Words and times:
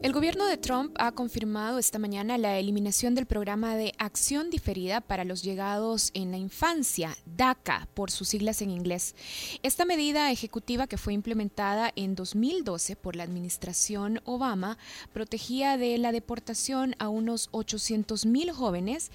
El 0.00 0.12
gobierno 0.12 0.46
de 0.46 0.56
Trump 0.56 0.94
ha 0.98 1.10
confirmado 1.10 1.78
esta 1.78 1.98
mañana 1.98 2.38
la 2.38 2.56
eliminación 2.56 3.16
del 3.16 3.26
programa 3.26 3.76
de 3.76 3.92
acción 3.98 4.48
diferida 4.48 5.00
para 5.00 5.24
los 5.24 5.42
llegados 5.42 6.12
en 6.14 6.30
la 6.30 6.38
infancia, 6.38 7.16
DACA, 7.26 7.88
por 7.94 8.12
sus 8.12 8.28
siglas 8.28 8.62
en 8.62 8.70
inglés. 8.70 9.16
Esta 9.64 9.84
medida 9.84 10.30
ejecutiva 10.30 10.86
que 10.86 10.98
fue 10.98 11.14
implementada 11.14 11.92
en 11.96 12.14
2012 12.14 12.94
por 12.94 13.16
la 13.16 13.24
administración 13.24 14.20
Obama 14.24 14.78
protegía 15.12 15.76
de 15.76 15.98
la 15.98 16.12
deportación 16.12 16.94
a 17.00 17.08
unos 17.08 17.50
800.000 17.50 18.52
jóvenes 18.52 19.10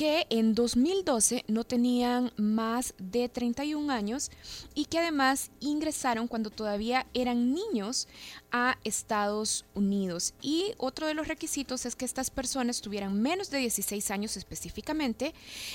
que 0.00 0.26
en 0.30 0.54
2012 0.54 1.44
no 1.46 1.64
tenían 1.64 2.32
más 2.38 2.94
de 2.96 3.28
31 3.28 3.92
años 3.92 4.30
y 4.74 4.86
que 4.86 4.98
además 4.98 5.50
ingresaron 5.60 6.26
cuando 6.26 6.48
todavía 6.48 7.06
eran 7.12 7.52
niños 7.52 8.08
a 8.50 8.78
Estados 8.82 9.66
Unidos. 9.74 10.32
Y 10.40 10.72
otro 10.78 11.06
de 11.06 11.12
los 11.12 11.28
requisitos 11.28 11.84
es 11.84 11.96
que 11.96 12.06
estas 12.06 12.30
personas 12.30 12.80
tuvieran 12.80 13.20
menos 13.20 13.50
de 13.50 13.58
16 13.58 14.10
años 14.10 14.38
específicamente 14.38 15.34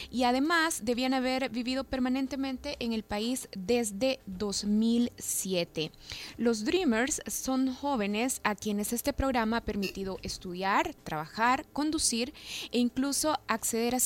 y 0.09 0.23
además 0.23 0.81
debían 0.84 1.13
haber 1.13 1.49
vivido 1.51 1.84
permanentemente 1.84 2.77
en 2.79 2.93
el 2.93 3.03
país 3.03 3.48
desde 3.55 4.20
2007. 4.26 5.91
Los 6.37 6.65
Dreamers 6.65 7.21
son 7.27 7.76
jóvenes 7.76 8.41
a 8.43 8.55
quienes 8.55 8.91
este 8.91 9.13
programa 9.13 9.57
ha 9.57 9.62
permitido 9.62 10.17
estudiar, 10.23 10.95
trabajar, 11.03 11.67
conducir 11.73 12.34
e 12.71 12.79
incluso 12.79 13.37
acceder 13.48 13.93
a 13.93 13.99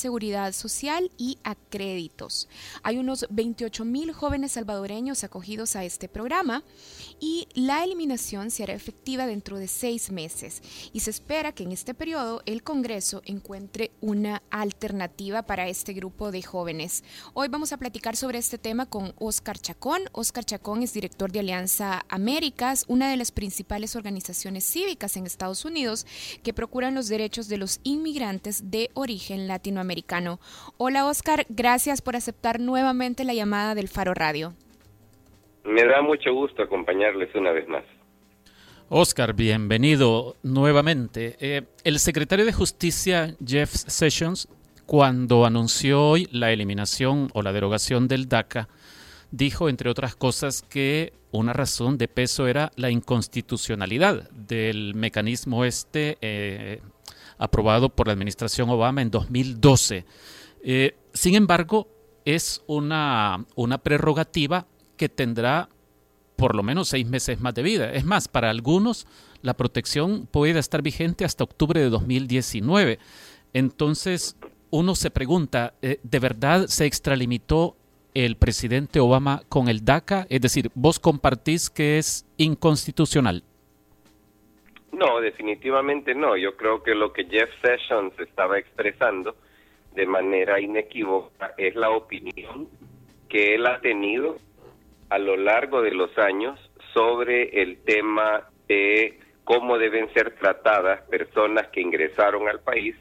social 0.52 1.10
y 1.16 1.38
a 1.44 1.54
créditos. 1.54 2.48
Hay 2.82 2.98
unos 2.98 3.26
28 3.30 3.84
mil 3.84 4.12
jóvenes 4.12 4.52
salvadoreños 4.52 5.24
acogidos 5.24 5.76
a 5.76 5.84
este 5.84 6.08
programa 6.08 6.62
y 7.20 7.46
la 7.54 7.84
eliminación 7.84 8.50
se 8.50 8.64
hará 8.64 8.74
efectiva 8.74 9.26
dentro 9.26 9.58
de 9.58 9.68
seis 9.68 10.10
meses 10.10 10.62
y 10.92 11.00
se 11.00 11.10
espera 11.10 11.52
que 11.52 11.62
en 11.62 11.72
este 11.72 11.94
periodo 11.94 12.42
el 12.46 12.62
Congreso 12.62 13.22
encuentre 13.24 13.92
una 14.00 14.42
alternativa 14.50 15.42
para 15.42 15.68
este 15.68 15.92
grupo 15.92 16.32
de 16.32 16.42
jóvenes. 16.42 17.04
Hoy 17.34 17.48
vamos 17.48 17.72
a 17.72 17.76
platicar 17.76 18.16
sobre 18.16 18.38
este 18.38 18.58
tema 18.58 18.86
con 18.86 19.14
Oscar 19.18 19.58
Chacón. 19.58 20.02
Oscar 20.12 20.44
Chacón 20.44 20.82
es 20.82 20.92
director 20.92 21.30
de 21.30 21.40
Alianza 21.40 22.04
Américas, 22.08 22.84
una 22.88 23.10
de 23.10 23.16
las 23.16 23.30
principales 23.32 23.96
organizaciones 23.96 24.64
cívicas 24.64 25.16
en 25.16 25.26
Estados 25.26 25.64
Unidos 25.64 26.06
que 26.42 26.54
procuran 26.54 26.94
los 26.94 27.08
derechos 27.08 27.48
de 27.48 27.58
los 27.58 27.80
inmigrantes 27.84 28.70
de 28.70 28.90
origen 28.94 29.46
latinoamericano. 29.46 29.99
Hola 30.76 31.06
Oscar, 31.06 31.46
gracias 31.48 32.02
por 32.02 32.16
aceptar 32.16 32.60
nuevamente 32.60 33.24
la 33.24 33.34
llamada 33.34 33.74
del 33.74 33.88
Faro 33.88 34.14
Radio. 34.14 34.54
Me 35.64 35.84
da 35.84 36.02
mucho 36.02 36.32
gusto 36.32 36.62
acompañarles 36.62 37.34
una 37.34 37.52
vez 37.52 37.68
más. 37.68 37.84
Oscar, 38.88 39.34
bienvenido 39.34 40.36
nuevamente. 40.42 41.36
Eh, 41.38 41.62
el 41.84 41.98
secretario 41.98 42.44
de 42.44 42.52
Justicia, 42.52 43.36
Jeff 43.44 43.70
Sessions, 43.70 44.48
cuando 44.86 45.46
anunció 45.46 46.02
hoy 46.02 46.28
la 46.32 46.50
eliminación 46.50 47.30
o 47.32 47.42
la 47.42 47.52
derogación 47.52 48.08
del 48.08 48.28
DACA, 48.28 48.68
dijo, 49.30 49.68
entre 49.68 49.90
otras 49.90 50.16
cosas, 50.16 50.62
que 50.62 51.12
una 51.30 51.52
razón 51.52 51.98
de 51.98 52.08
peso 52.08 52.48
era 52.48 52.72
la 52.74 52.90
inconstitucionalidad 52.90 54.28
del 54.30 54.96
mecanismo 54.96 55.64
este 55.64 56.18
eh, 56.20 56.80
aprobado 57.40 57.88
por 57.88 58.06
la 58.06 58.12
administración 58.12 58.68
Obama 58.68 59.02
en 59.02 59.10
2012. 59.10 60.04
Eh, 60.62 60.96
sin 61.14 61.34
embargo, 61.34 61.88
es 62.24 62.62
una, 62.66 63.46
una 63.56 63.78
prerrogativa 63.78 64.66
que 64.96 65.08
tendrá 65.08 65.70
por 66.36 66.54
lo 66.54 66.62
menos 66.62 66.88
seis 66.88 67.06
meses 67.06 67.40
más 67.40 67.54
de 67.54 67.62
vida. 67.62 67.92
Es 67.92 68.04
más, 68.04 68.28
para 68.28 68.50
algunos 68.50 69.06
la 69.42 69.56
protección 69.56 70.28
puede 70.30 70.58
estar 70.58 70.82
vigente 70.82 71.24
hasta 71.24 71.44
octubre 71.44 71.80
de 71.80 71.88
2019. 71.88 72.98
Entonces, 73.54 74.36
uno 74.70 74.94
se 74.94 75.10
pregunta, 75.10 75.74
eh, 75.80 75.98
¿de 76.02 76.18
verdad 76.18 76.66
se 76.66 76.84
extralimitó 76.84 77.76
el 78.12 78.36
presidente 78.36 79.00
Obama 79.00 79.42
con 79.48 79.68
el 79.68 79.84
DACA? 79.84 80.26
Es 80.28 80.42
decir, 80.42 80.70
¿vos 80.74 81.00
compartís 81.00 81.70
que 81.70 81.98
es 81.98 82.26
inconstitucional? 82.36 83.44
No, 85.00 85.18
definitivamente 85.18 86.14
no. 86.14 86.36
Yo 86.36 86.58
creo 86.58 86.82
que 86.82 86.94
lo 86.94 87.10
que 87.14 87.24
Jeff 87.24 87.48
Sessions 87.62 88.12
estaba 88.20 88.58
expresando 88.58 89.34
de 89.94 90.04
manera 90.04 90.60
inequívoca 90.60 91.54
es 91.56 91.74
la 91.74 91.88
opinión 91.88 92.68
que 93.30 93.54
él 93.54 93.66
ha 93.66 93.80
tenido 93.80 94.36
a 95.08 95.18
lo 95.18 95.38
largo 95.38 95.80
de 95.80 95.92
los 95.92 96.16
años 96.18 96.60
sobre 96.92 97.62
el 97.62 97.82
tema 97.82 98.50
de 98.68 99.18
cómo 99.44 99.78
deben 99.78 100.12
ser 100.12 100.34
tratadas 100.34 101.00
personas 101.08 101.68
que 101.68 101.80
ingresaron 101.80 102.46
al 102.46 102.60
país 102.60 102.94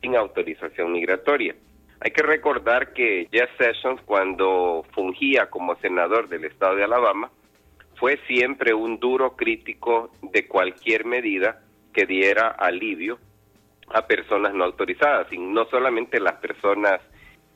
sin 0.00 0.16
autorización 0.16 0.90
migratoria. 0.90 1.54
Hay 2.00 2.10
que 2.10 2.22
recordar 2.22 2.92
que 2.92 3.28
Jeff 3.30 3.50
Sessions, 3.58 4.00
cuando 4.02 4.84
fungía 4.92 5.48
como 5.50 5.76
senador 5.76 6.28
del 6.28 6.46
estado 6.46 6.74
de 6.74 6.84
Alabama, 6.84 7.30
fue 7.98 8.18
siempre 8.26 8.74
un 8.74 8.98
duro 8.98 9.36
crítico 9.36 10.10
de 10.22 10.46
cualquier 10.46 11.04
medida 11.04 11.62
que 11.92 12.06
diera 12.06 12.48
alivio 12.48 13.18
a 13.92 14.06
personas 14.06 14.54
no 14.54 14.64
autorizadas, 14.64 15.32
y 15.32 15.38
no 15.38 15.64
solamente 15.66 16.20
las 16.20 16.34
personas 16.34 17.00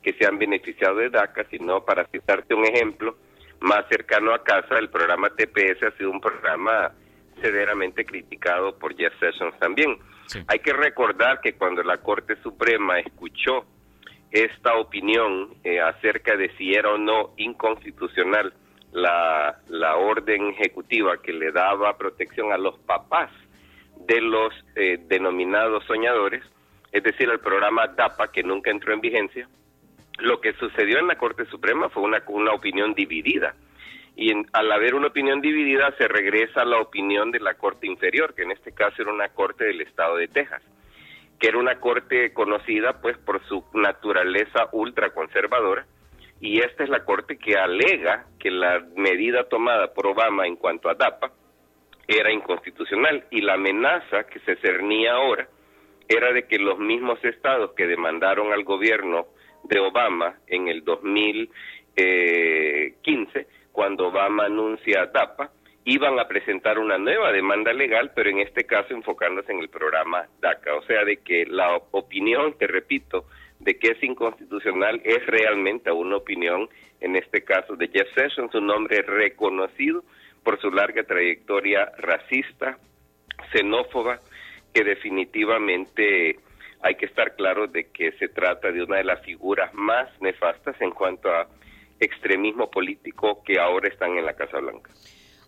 que 0.02 0.14
se 0.14 0.26
han 0.26 0.38
beneficiado 0.38 0.96
de 0.96 1.10
DACA, 1.10 1.44
sino 1.50 1.84
para 1.84 2.06
citarte 2.06 2.54
un 2.54 2.64
ejemplo 2.64 3.16
más 3.60 3.86
cercano 3.88 4.34
a 4.34 4.42
casa, 4.42 4.78
el 4.78 4.88
programa 4.88 5.30
TPS 5.30 5.82
ha 5.84 5.96
sido 5.96 6.10
un 6.10 6.20
programa 6.20 6.92
severamente 7.40 8.04
criticado 8.04 8.76
por 8.78 8.96
Jeff 8.96 9.12
Sessions 9.20 9.56
también. 9.58 9.98
Hay 10.48 10.58
que 10.60 10.72
recordar 10.72 11.40
que 11.40 11.54
cuando 11.54 11.82
la 11.82 11.98
Corte 11.98 12.36
Suprema 12.42 12.98
escuchó 12.98 13.66
esta 14.30 14.76
opinión 14.76 15.54
eh, 15.62 15.80
acerca 15.80 16.36
de 16.36 16.50
si 16.56 16.72
era 16.72 16.90
o 16.90 16.98
no 16.98 17.34
inconstitucional 17.36 18.54
la, 18.92 19.96
orden 19.96 20.48
ejecutiva 20.48 21.16
que 21.22 21.32
le 21.32 21.50
daba 21.50 21.96
protección 21.96 22.52
a 22.52 22.58
los 22.58 22.78
papás 22.80 23.30
de 24.06 24.20
los 24.20 24.52
eh, 24.76 24.98
denominados 25.08 25.84
soñadores, 25.84 26.42
es 26.90 27.02
decir, 27.02 27.28
el 27.30 27.40
programa 27.40 27.86
DAPA, 27.88 28.30
que 28.30 28.42
nunca 28.42 28.70
entró 28.70 28.92
en 28.92 29.00
vigencia, 29.00 29.48
lo 30.18 30.40
que 30.40 30.52
sucedió 30.54 30.98
en 30.98 31.06
la 31.06 31.16
Corte 31.16 31.46
Suprema 31.46 31.88
fue 31.88 32.02
una, 32.02 32.22
una 32.26 32.52
opinión 32.52 32.94
dividida. 32.94 33.54
Y 34.14 34.30
al 34.52 34.70
haber 34.70 34.94
una 34.94 35.06
opinión 35.06 35.40
dividida, 35.40 35.94
se 35.96 36.06
regresa 36.06 36.62
a 36.62 36.66
la 36.66 36.78
opinión 36.80 37.30
de 37.30 37.40
la 37.40 37.54
Corte 37.54 37.86
Inferior, 37.86 38.34
que 38.34 38.42
en 38.42 38.50
este 38.50 38.72
caso 38.72 39.00
era 39.00 39.12
una 39.12 39.30
Corte 39.30 39.64
del 39.64 39.80
Estado 39.80 40.16
de 40.16 40.28
Texas, 40.28 40.62
que 41.40 41.48
era 41.48 41.58
una 41.58 41.80
Corte 41.80 42.34
conocida 42.34 43.00
pues 43.00 43.16
por 43.16 43.42
su 43.46 43.64
naturaleza 43.72 44.68
ultraconservadora, 44.72 45.86
y 46.42 46.58
esta 46.58 46.82
es 46.82 46.90
la 46.90 47.04
Corte 47.04 47.38
que 47.38 47.54
alega 47.54 48.26
que 48.40 48.50
la 48.50 48.80
medida 48.96 49.48
tomada 49.48 49.94
por 49.94 50.08
Obama 50.08 50.44
en 50.46 50.56
cuanto 50.56 50.90
a 50.90 50.94
DAPA 50.94 51.30
era 52.08 52.32
inconstitucional 52.32 53.24
y 53.30 53.42
la 53.42 53.54
amenaza 53.54 54.24
que 54.24 54.40
se 54.40 54.56
cernía 54.56 55.12
ahora 55.12 55.48
era 56.08 56.32
de 56.32 56.48
que 56.48 56.58
los 56.58 56.80
mismos 56.80 57.24
estados 57.24 57.74
que 57.74 57.86
demandaron 57.86 58.52
al 58.52 58.64
gobierno 58.64 59.28
de 59.62 59.78
Obama 59.78 60.40
en 60.48 60.66
el 60.66 60.82
2015, 60.82 63.46
cuando 63.70 64.08
Obama 64.08 64.46
anuncia 64.46 65.06
DAPA, 65.06 65.52
iban 65.84 66.18
a 66.18 66.26
presentar 66.26 66.80
una 66.80 66.98
nueva 66.98 67.30
demanda 67.30 67.72
legal, 67.72 68.10
pero 68.16 68.30
en 68.30 68.40
este 68.40 68.64
caso 68.64 68.94
enfocándose 68.94 69.52
en 69.52 69.60
el 69.60 69.68
programa 69.68 70.26
DACA. 70.40 70.74
O 70.74 70.82
sea, 70.82 71.04
de 71.04 71.18
que 71.18 71.46
la 71.46 71.76
opinión, 71.92 72.58
te 72.58 72.66
repito, 72.66 73.26
de 73.64 73.78
que 73.78 73.92
es 73.92 74.02
inconstitucional 74.02 75.00
es 75.04 75.24
realmente 75.26 75.90
una 75.92 76.16
opinión, 76.16 76.68
en 77.00 77.16
este 77.16 77.42
caso 77.42 77.76
de 77.76 77.88
Jeff 77.88 78.08
Sessions, 78.14 78.54
un 78.54 78.70
hombre 78.70 79.02
reconocido 79.02 80.04
por 80.42 80.60
su 80.60 80.70
larga 80.70 81.04
trayectoria 81.04 81.92
racista, 81.98 82.78
xenófoba, 83.52 84.20
que 84.74 84.82
definitivamente 84.82 86.38
hay 86.82 86.96
que 86.96 87.06
estar 87.06 87.36
claro 87.36 87.68
de 87.68 87.90
que 87.90 88.12
se 88.12 88.28
trata 88.28 88.72
de 88.72 88.82
una 88.82 88.96
de 88.96 89.04
las 89.04 89.22
figuras 89.22 89.72
más 89.72 90.08
nefastas 90.20 90.80
en 90.80 90.90
cuanto 90.90 91.30
a 91.30 91.46
extremismo 92.00 92.68
político 92.68 93.42
que 93.44 93.60
ahora 93.60 93.88
están 93.88 94.18
en 94.18 94.26
la 94.26 94.34
Casa 94.34 94.58
Blanca. 94.58 94.90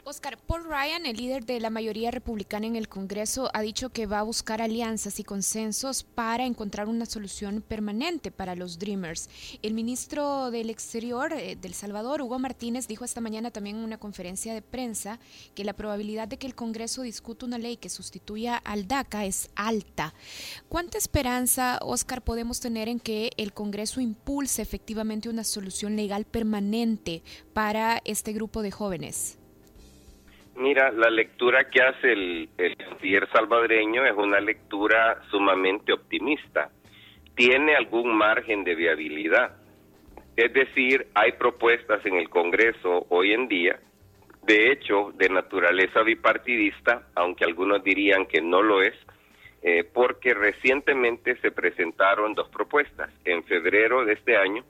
Oscar, 0.06 0.37
Paul 0.37 0.65
Ryan, 0.65 1.06
el 1.06 1.17
líder 1.17 1.47
de 1.47 1.61
la 1.61 1.71
mayoría 1.71 2.11
republicana 2.11 2.67
en 2.67 2.77
el 2.77 2.91
Congreso, 2.91 3.49
ha 3.55 3.62
dicho 3.62 3.89
que 3.89 4.05
va 4.05 4.19
a 4.19 4.23
buscar 4.23 4.61
alianzas 4.61 5.19
y 5.19 5.25
consensos 5.25 6.03
para 6.03 6.45
encontrar 6.45 6.89
una 6.89 7.06
solución 7.06 7.62
permanente 7.67 8.31
para 8.31 8.55
los 8.55 8.79
Dreamers. 8.79 9.31
El 9.62 9.73
ministro 9.73 10.51
del 10.51 10.69
Exterior 10.69 11.33
eh, 11.33 11.56
del 11.56 11.73
Salvador, 11.73 12.21
Hugo 12.21 12.39
Martínez, 12.39 12.87
dijo 12.87 13.06
esta 13.06 13.23
mañana 13.23 13.51
también 13.51 13.77
en 13.77 13.85
una 13.85 13.97
conferencia 13.97 14.53
de 14.53 14.61
prensa 14.61 15.19
que 15.55 15.65
la 15.65 15.73
probabilidad 15.73 16.29
de 16.29 16.37
que 16.37 16.47
el 16.47 16.55
Congreso 16.55 17.01
discuta 17.01 17.47
una 17.47 17.56
ley 17.56 17.79
que 17.79 17.89
sustituya 17.89 18.59
al 18.59 18.87
DACA 18.87 19.25
es 19.25 19.49
alta. 19.55 20.12
¿Cuánta 20.69 20.99
esperanza, 20.99 21.79
Oscar, 21.81 22.23
podemos 22.23 22.61
tener 22.61 22.91
en 22.91 23.01
que 23.01 23.31
el 23.39 23.55
Congreso 23.55 24.03
impulse 24.03 24.61
efectivamente 24.61 25.31
una 25.31 25.45
solución 25.45 25.97
legal 25.97 26.27
permanente 26.27 27.23
para 27.55 28.03
este 28.05 28.35
grupo 28.35 28.61
de 28.61 28.71
jóvenes? 28.71 29.39
Mira, 30.56 30.93
la 30.93 31.11
lectura 31.11 31.69
que 31.69 31.83
hace 31.83 32.12
el, 32.12 32.49
el 32.59 32.77
salvadoreño 33.33 34.05
es 34.05 34.15
una 34.17 34.41
lectura 34.41 35.21
sumamente 35.31 35.93
optimista. 35.93 36.71
Tiene 37.35 37.75
algún 37.75 38.17
margen 38.17 38.62
de 38.62 38.77
viabilidad. 38.77 39.56
Es 40.37 40.53
decir, 40.53 41.09
hay 41.15 41.33
propuestas 41.33 42.05
en 42.06 42.17
el 42.17 42.29
Congreso 42.29 43.06
hoy 43.09 43.33
en 43.33 43.49
día, 43.49 43.81
de 44.43 44.73
hecho, 44.73 45.12
de 45.15 45.29
naturaleza 45.29 46.03
bipartidista, 46.03 47.09
aunque 47.15 47.45
algunos 47.45 47.83
dirían 47.83 48.27
que 48.27 48.41
no 48.41 48.62
lo 48.62 48.83
es, 48.83 48.95
eh, 49.62 49.85
porque 49.85 50.35
recientemente 50.35 51.37
se 51.37 51.51
presentaron 51.51 52.35
dos 52.35 52.49
propuestas. 52.51 53.11
En 53.25 53.43
febrero 53.45 54.05
de 54.05 54.12
este 54.12 54.37
año 54.37 54.65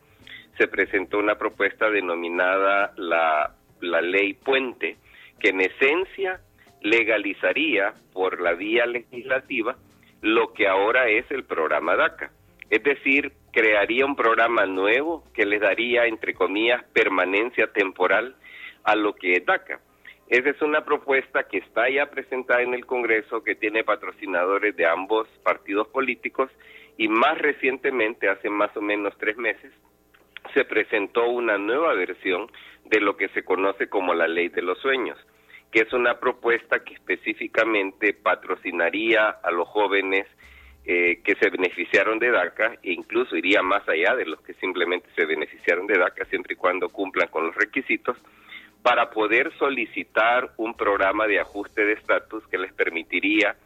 se 0.57 0.69
presentó 0.69 1.19
una 1.19 1.35
propuesta 1.35 1.91
denominada 1.91 2.93
la, 2.97 3.55
la 3.81 4.01
ley 4.01 4.35
puente, 4.35 4.97
que 5.39 5.51
en 5.51 5.61
esencia 5.61 6.41
legalizaría 6.81 7.95
por 8.13 8.41
la 8.41 8.53
vía 8.53 8.87
legislativa 8.87 9.77
lo 10.21 10.53
que 10.53 10.69
ahora 10.69 11.09
es 11.09 11.31
el 11.31 11.45
programa 11.45 11.97
DACA. 11.97 12.31
Es 12.71 12.83
decir, 12.83 13.33
crearía 13.53 14.07
un 14.07 14.17
programa 14.17 14.67
nuevo 14.67 15.25
que 15.35 15.45
le 15.45 15.59
daría, 15.59 16.07
entre 16.07 16.35
comillas, 16.35 16.83
permanencia 16.93 17.67
temporal 17.69 18.35
a 18.85 18.97
lo 18.97 19.15
que 19.15 19.33
es 19.35 19.45
DACA. 19.45 19.81
Esa 20.29 20.51
es 20.51 20.63
una 20.63 20.85
propuesta 20.85 21.45
que 21.45 21.59
está 21.59 21.89
ya 21.91 22.11
presentada 22.11 22.63
en 22.63 22.73
el 22.73 22.87
Congreso, 22.87 23.45
que 23.45 23.55
tiene 23.55 23.85
patrocinadores 23.85 24.75
de 24.75 24.87
ambos 24.87 25.29
partidos 25.43 25.89
políticos 25.89 26.51
y 26.97 27.09
más 27.09 27.37
recientemente, 27.39 28.29
hace 28.29 28.49
más 28.49 28.75
o 28.77 28.81
menos 28.81 29.15
tres 29.19 29.37
meses, 29.37 29.73
se 30.55 30.65
presentó 30.65 31.29
una 31.29 31.59
nueva 31.59 31.95
versión 31.95 32.51
de 32.95 33.01
lo 33.01 33.17
que 33.17 33.29
se 33.31 33.43
conoce 33.43 33.89
como 33.89 34.15
la 34.15 34.29
ley 34.29 34.51
de 34.51 34.63
los 34.63 34.79
sueños, 34.79 35.19
que 35.73 35.81
es 35.81 35.93
una 35.93 36.21
propuesta 36.21 36.85
que 36.85 36.95
específicamente 36.95 38.15
patrocinaría 38.15 39.31
a 39.31 39.51
los 39.51 39.67
jóvenes 39.67 40.29
eh, 40.85 41.21
que 41.25 41.35
se 41.35 41.51
beneficiaron 41.51 42.21
de 42.21 42.31
DACA 42.31 42.75
e 42.85 42.93
incluso 42.93 43.37
iría 43.37 43.63
más 43.63 43.89
allá 43.89 44.15
de 44.15 44.27
los 44.27 44.41
que 44.43 44.55
simplemente 44.55 45.09
se 45.17 45.25
beneficiaron 45.25 45.89
de 45.89 45.99
DACA 45.99 46.25
siempre 46.27 46.55
y 46.55 46.57
cuando 46.57 46.89
cumplan 46.89 47.27
con 47.29 47.47
los 47.47 47.57
requisitos 47.57 48.17
para 48.83 49.11
poder 49.11 49.53
solicitar 49.59 50.53
un 50.57 50.77
programa 50.77 51.27
de 51.27 51.41
ajuste 51.41 51.85
de 51.85 51.95
estatus 51.95 52.47
que 52.47 52.59
les 52.59 52.73
permitiría 52.75 53.57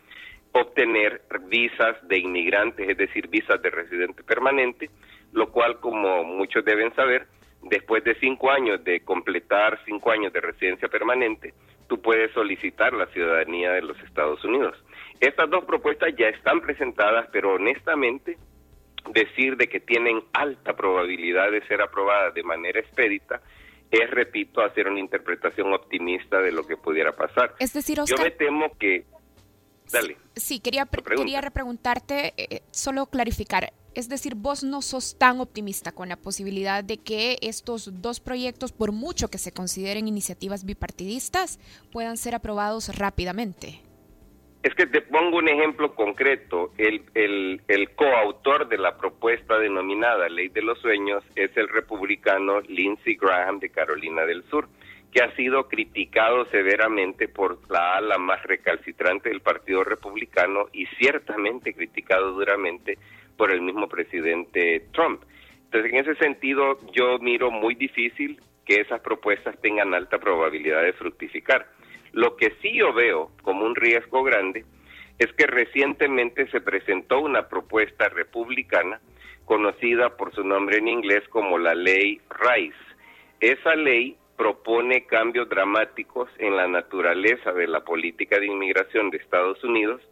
obtener 0.53 1.21
visas 1.51 1.97
de 2.09 2.19
inmigrantes, 2.19 2.89
es 2.89 2.97
decir, 2.97 3.29
visas 3.29 3.61
de 3.61 3.69
residente 3.69 4.23
permanente, 4.23 4.89
lo 5.33 5.51
cual, 5.51 5.81
como 5.81 6.25
muchos 6.25 6.65
deben 6.65 6.95
saber, 6.95 7.27
después 7.63 8.05
de 8.05 8.15
cinco 8.21 8.51
años 8.51 8.83
de 8.85 9.01
completar 9.01 9.79
cinco 9.85 10.11
años 10.11 10.33
de 10.33 10.41
residencia 10.41 10.89
permanente, 10.89 11.55
tú 11.89 12.01
puedes 12.01 12.33
solicitar 12.33 12.93
la 12.93 13.07
ciudadanía 13.07 13.73
de 13.73 13.83
los 13.83 13.99
Estados 14.01 14.45
Unidos. 14.45 14.77
Estas 15.21 15.51
dos 15.51 15.65
propuestas 15.65 16.15
ya 16.17 16.29
están 16.29 16.61
presentadas, 16.61 17.29
pero 17.33 17.55
honestamente 17.55 18.39
decir 19.13 19.57
de 19.57 19.69
que 19.69 19.81
tienen 19.81 20.23
alta 20.33 20.77
probabilidad 20.77 21.51
de 21.51 21.67
ser 21.67 21.81
aprobadas 21.81 22.35
de 22.35 22.43
manera 22.43 22.81
expedita 22.81 23.41
es, 23.91 24.11
repito, 24.11 24.61
hacer 24.61 24.87
una 24.87 25.01
interpretación 25.01 25.73
optimista 25.73 26.41
de 26.41 26.53
lo 26.53 26.67
que 26.67 26.77
pudiera 26.77 27.17
pasar. 27.17 27.55
Es 27.59 27.73
decir, 27.73 28.01
Oscar, 28.01 28.19
Yo 28.19 28.25
me 28.25 28.31
temo 28.33 28.77
que... 28.79 29.07
Dale. 29.91 30.19
Sí, 30.37 30.61
quería, 30.61 30.87
quería 30.87 31.41
repreguntarte, 31.41 32.35
eh, 32.37 32.61
solo 32.71 33.07
clarificar. 33.07 33.73
Es 33.95 34.09
decir, 34.09 34.35
vos 34.37 34.63
no 34.63 34.83
sos 34.83 35.19
tan 35.19 35.41
optimista 35.41 35.93
con 35.93 36.09
la 36.09 36.17
posibilidad 36.17 36.85
de 36.85 36.99
que 36.99 37.39
estos 37.43 38.03
dos 38.03 38.21
proyectos, 38.21 38.73
por 38.73 38.93
mucho 38.93 39.29
que 39.29 39.39
se 39.39 39.53
consideren 39.53 40.07
iniciativas 40.07 40.65
bipartidistas, 40.65 41.59
puedan 41.91 42.17
ser 42.17 42.35
aprobados 42.35 42.97
rápidamente. 42.97 43.81
Es 44.63 44.75
que 44.75 44.87
te 44.87 45.01
pongo 45.03 45.39
un 45.39 45.49
ejemplo 45.49 45.95
concreto. 45.95 46.73
El, 46.77 47.11
coautor 47.95 48.69
de 48.69 48.79
la 48.79 48.97
propuesta 48.97 49.59
denominada 49.59 50.29
Ley 50.29 50.49
de 50.49 50.63
los 50.63 50.79
Sueños 50.81 51.25
es 51.35 51.57
el 51.57 51.69
republicano 51.69 52.61
Lindsey 52.61 53.17
Graham 53.17 53.61
de 53.61 53.71
Carolina 53.71 54.25
del 54.25 54.45
Sur, 54.51 54.69
que 55.13 55.23
ha 55.23 55.35
sido 55.37 55.69
criticado 55.69 56.45
severamente 56.47 57.29
por 57.29 57.59
la 57.71 57.97
ala 57.97 58.19
más 58.19 58.43
recalcitrante 58.43 59.29
del 59.31 59.41
Partido 59.41 59.85
Republicano 59.85 60.67
y 60.73 60.87
ciertamente 60.99 61.73
criticado 61.73 62.33
duramente 62.33 62.99
por 63.39 63.53
el 63.53 63.63
mismo 63.63 63.89
presidente 63.89 64.85
Trump. 64.93 65.23
Entonces, 65.65 65.93
en 65.93 65.99
ese 66.01 66.15
sentido, 66.17 66.79
yo 66.93 67.19
miro 67.21 67.51
muy 67.51 67.75
difícil 67.75 68.39
que 68.67 68.81
esas 68.83 69.01
propuestas 69.01 69.59
tengan 69.63 69.95
alta 69.95 70.19
probabilidad 70.19 70.83
de 70.83 70.93
fructificar. 70.93 71.67
Lo 72.13 72.37
que 72.37 72.53
sí 72.61 72.77
yo 72.77 72.93
veo 72.93 73.31
como 73.43 73.65
un 73.65 73.77
riesgo 73.77 74.23
grande 74.25 74.65
es 75.19 75.33
que 75.35 75.47
recientemente 75.47 76.51
se 76.51 76.61
presentó 76.61 77.21
una 77.21 77.49
propuesta 77.49 78.09
republicana 78.09 79.01
conocida 79.45 80.17
por 80.17 80.35
su 80.35 80.45
nombre 80.45 80.79
en 80.79 80.89
inglés 80.89 81.27
como 81.29 81.59
la 81.59 81.75
ley 81.75 82.21
Rice. 82.41 82.77
Esa 83.41 83.75
ley 83.77 84.17
propone 84.37 85.07
cambios 85.07 85.49
dramáticos 85.49 86.29
en 86.39 86.57
la 86.57 86.67
naturaleza 86.67 87.53
de 87.53 87.67
la 87.69 87.85
política 87.85 88.39
de 88.39 88.47
inmigración 88.47 89.11
de 89.11 89.19
Estados 89.19 89.63
Unidos 89.65 90.03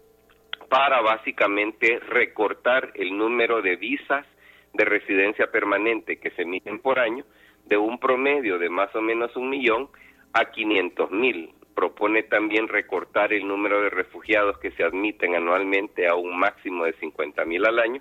para 0.68 1.00
básicamente 1.00 1.98
recortar 2.00 2.92
el 2.94 3.16
número 3.16 3.62
de 3.62 3.76
visas 3.76 4.26
de 4.72 4.84
residencia 4.84 5.50
permanente 5.50 6.18
que 6.18 6.30
se 6.30 6.42
emiten 6.42 6.80
por 6.80 6.98
año 6.98 7.24
de 7.66 7.76
un 7.76 7.98
promedio 7.98 8.58
de 8.58 8.68
más 8.68 8.94
o 8.94 9.00
menos 9.00 9.34
un 9.36 9.50
millón 9.50 9.88
a 10.32 10.50
500 10.50 11.10
mil 11.10 11.54
propone 11.76 12.22
también 12.22 12.68
recortar 12.68 13.34
el 13.34 13.46
número 13.46 13.82
de 13.82 13.90
refugiados 13.90 14.58
que 14.58 14.70
se 14.72 14.82
admiten 14.82 15.36
anualmente 15.36 16.08
a 16.08 16.14
un 16.14 16.36
máximo 16.36 16.86
de 16.86 16.94
50 16.94 17.44
mil 17.44 17.66
al 17.66 17.78
año, 17.78 18.00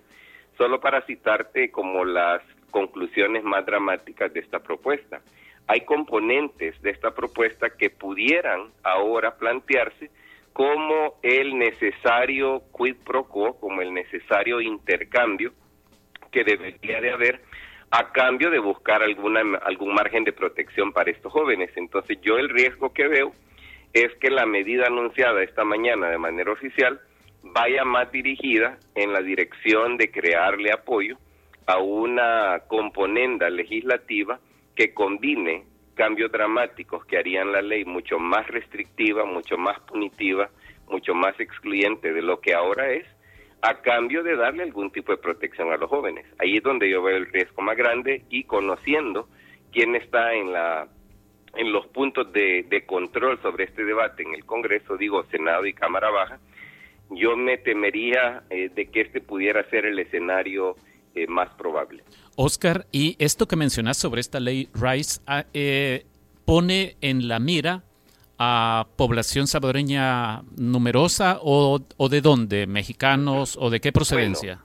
solo 0.57 0.79
para 0.79 1.01
citarte 1.01 1.69
como 1.71 2.05
las 2.05 2.41
conclusiones 2.71 3.43
más 3.43 3.65
dramáticas 3.65 4.33
de 4.33 4.39
esta 4.39 4.59
propuesta. 4.59 5.21
Hay 5.67 5.81
componentes 5.81 6.81
de 6.81 6.91
esta 6.91 7.11
propuesta 7.13 7.71
que 7.71 7.89
pudieran 7.89 8.71
ahora 8.81 9.35
plantearse 9.35 10.09
como 10.55 11.15
el 11.21 11.59
necesario 11.59 12.63
quid 12.71 12.95
pro 13.03 13.25
quo, 13.25 13.59
como 13.59 13.81
el 13.81 13.93
necesario 13.93 14.61
intercambio 14.61 15.51
que 16.31 16.45
debería 16.45 17.01
de 17.01 17.11
haber 17.11 17.41
a 17.91 18.13
cambio 18.13 18.49
de 18.49 18.59
buscar 18.59 19.03
alguna, 19.03 19.41
algún 19.65 19.93
margen 19.93 20.23
de 20.23 20.31
protección 20.31 20.93
para 20.93 21.11
estos 21.11 21.33
jóvenes. 21.33 21.71
Entonces 21.75 22.19
yo 22.21 22.37
el 22.37 22.47
riesgo 22.47 22.93
que 22.93 23.05
veo 23.09 23.33
es 23.91 24.15
que 24.21 24.29
la 24.29 24.45
medida 24.45 24.87
anunciada 24.87 25.43
esta 25.43 25.65
mañana 25.65 26.09
de 26.09 26.19
manera 26.19 26.53
oficial 26.53 27.01
vaya 27.43 27.83
más 27.83 28.09
dirigida 28.13 28.77
en 28.95 29.11
la 29.11 29.21
dirección 29.21 29.97
de 29.97 30.09
crearle 30.09 30.71
apoyo 30.71 31.17
a 31.65 31.79
una 31.79 32.61
componenda 32.69 33.49
legislativa 33.49 34.39
que 34.73 34.93
combine 34.93 35.65
cambios 35.95 36.31
dramáticos 36.31 37.05
que 37.05 37.17
harían 37.17 37.51
la 37.51 37.61
ley 37.61 37.85
mucho 37.85 38.19
más 38.19 38.47
restrictiva, 38.47 39.25
mucho 39.25 39.57
más 39.57 39.79
punitiva, 39.81 40.49
mucho 40.87 41.15
más 41.15 41.39
excluyente 41.39 42.13
de 42.13 42.21
lo 42.21 42.39
que 42.39 42.53
ahora 42.53 42.91
es, 42.91 43.05
a 43.61 43.81
cambio 43.81 44.21
de 44.21 44.35
darle 44.35 44.63
algún 44.63 44.91
tipo 44.91 45.11
de 45.11 45.17
protección 45.17 45.71
a 45.71 45.77
los 45.77 45.89
jóvenes. 45.89 46.25
Ahí 46.37 46.57
es 46.57 46.63
donde 46.63 46.89
yo 46.89 47.01
veo 47.01 47.17
el 47.17 47.31
riesgo 47.31 47.61
más 47.61 47.75
grande 47.75 48.23
y 48.29 48.43
conociendo 48.43 49.27
quién 49.71 49.95
está 49.95 50.33
en 50.33 50.53
la 50.53 50.87
en 51.55 51.71
los 51.71 51.87
puntos 51.87 52.31
de, 52.33 52.83
control 52.85 53.41
sobre 53.41 53.63
este 53.63 53.85
debate 53.85 54.23
en 54.23 54.35
el 54.35 54.45
Congreso, 54.45 54.97
digo 54.97 55.23
Senado 55.31 55.65
y 55.65 55.73
Cámara 55.73 56.09
Baja, 56.09 56.39
yo 57.09 57.37
me 57.37 57.57
temería 57.57 58.43
eh, 58.49 58.69
de 58.73 58.87
que 58.87 59.01
este 59.01 59.21
pudiera 59.21 59.63
ser 59.69 59.85
el 59.85 59.97
escenario 59.99 60.75
eh, 61.15 61.27
más 61.27 61.49
probable. 61.55 62.03
Oscar, 62.35 62.87
y 62.91 63.15
esto 63.19 63.47
que 63.47 63.55
mencionas 63.55 63.95
sobre 63.95 64.19
esta 64.19 64.41
ley 64.41 64.67
Rice 64.73 65.21
ah, 65.25 65.45
eh, 65.53 66.05
pone 66.43 66.97
en 66.99 67.29
la 67.29 67.39
mira 67.39 67.83
a 68.37 68.87
población 68.97 69.47
salvadoreña 69.47 70.41
numerosa 70.57 71.39
o, 71.41 71.79
de 71.79 72.19
dónde, 72.19 72.67
mexicanos 72.67 73.57
o 73.57 73.69
de 73.69 73.79
qué 73.79 73.93
procedencia. 73.93 74.61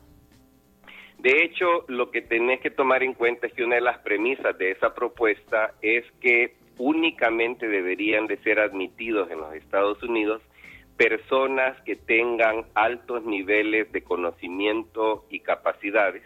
de 1.18 1.44
hecho, 1.44 1.84
lo 1.86 2.10
que 2.10 2.22
tenés 2.22 2.60
que 2.60 2.70
tomar 2.70 3.04
en 3.04 3.14
cuenta 3.14 3.46
es 3.46 3.52
que 3.52 3.62
una 3.62 3.76
de 3.76 3.82
las 3.82 3.98
premisas 3.98 4.58
de 4.58 4.72
esa 4.72 4.92
propuesta 4.92 5.74
es 5.82 6.04
que 6.20 6.56
únicamente 6.78 7.68
deberían 7.68 8.26
de 8.26 8.38
ser 8.38 8.58
admitidos 8.58 9.30
en 9.30 9.38
los 9.38 9.54
Estados 9.54 10.02
Unidos 10.02 10.42
personas 10.96 11.80
que 11.82 11.94
tengan 11.94 12.66
altos 12.74 13.24
niveles 13.24 13.90
de 13.92 14.02
conocimiento 14.02 15.24
y 15.30 15.40
capacidades 15.40 16.22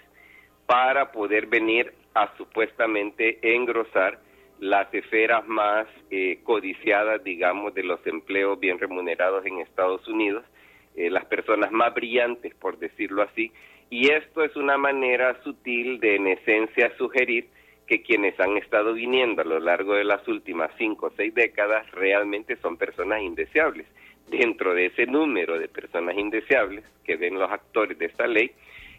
para 0.67 1.13
poder 1.13 1.47
venir 1.47 1.93
a 2.15 2.35
supuestamente 2.37 3.39
engrosar 3.43 4.19
las 4.61 4.93
esferas 4.95 5.47
más 5.47 5.87
eh, 6.11 6.39
codiciadas, 6.43 7.23
digamos, 7.25 7.75
de 7.75 7.83
los 7.83 8.05
empleos 8.07 8.59
bien 8.59 8.79
remunerados 8.79 9.45
en 9.45 9.59
Estados 9.61 10.07
Unidos, 10.09 10.45
eh, 10.97 11.11
las 11.11 11.25
personas 11.27 11.73
más 11.73 11.93
brillantes, 11.93 12.55
por 12.55 12.79
decirlo 12.79 13.23
así, 13.23 13.53
y 13.91 14.11
esto 14.11 14.43
es 14.43 14.57
una 14.57 14.79
manera 14.79 15.43
sutil 15.43 16.01
de, 16.01 16.17
en 16.17 16.29
esencia, 16.29 16.97
sugerir 16.97 17.49
que 17.87 18.03
quienes 18.03 18.39
han 18.41 18.57
estado 18.57 18.95
viniendo 18.95 19.43
a 19.43 19.45
lo 19.45 19.59
largo 19.59 19.95
de 19.95 20.05
las 20.05 20.27
últimas 20.27 20.71
cinco 20.79 21.07
o 21.07 21.13
seis 21.17 21.35
décadas 21.35 21.91
realmente 21.91 22.57
son 22.57 22.77
personas 22.77 23.23
indeseables. 23.23 23.87
Dentro 24.29 24.75
de 24.75 24.87
ese 24.87 25.07
número 25.07 25.59
de 25.59 25.69
personas 25.69 26.17
indeseables 26.17 26.83
que 27.05 27.17
ven 27.17 27.39
los 27.39 27.51
actores 27.51 27.99
de 27.99 28.07
esta 28.07 28.27
ley 28.27 28.53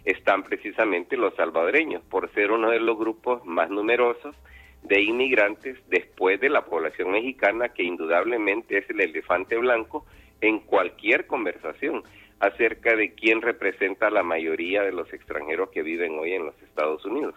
están 0.06 0.44
precisamente 0.44 1.18
los 1.18 1.36
salvadoreños, 1.36 2.04
por 2.04 2.32
ser 2.34 2.52
uno 2.52 2.70
de 2.70 2.80
los 2.80 2.98
grupos 2.98 3.44
más 3.46 3.70
numerosos 3.70 4.36
de 4.84 5.02
inmigrantes 5.02 5.78
después 5.90 6.40
de 6.40 6.50
la 6.50 6.64
población 6.66 7.12
mexicana, 7.12 7.70
que 7.70 7.84
indudablemente 7.84 8.78
es 8.78 8.90
el 8.90 9.02
elefante 9.02 9.58
blanco 9.58 10.06
en 10.42 10.60
cualquier 10.60 11.26
conversación 11.26 12.04
acerca 12.40 12.96
de 12.96 13.14
quién 13.14 13.42
representa 13.42 14.10
la 14.10 14.22
mayoría 14.22 14.84
de 14.84 14.92
los 14.92 15.12
extranjeros 15.12 15.70
que 15.70 15.82
viven 15.82 16.20
hoy 16.20 16.34
en 16.34 16.46
los 16.46 16.62
Estados 16.62 17.04
Unidos. 17.06 17.34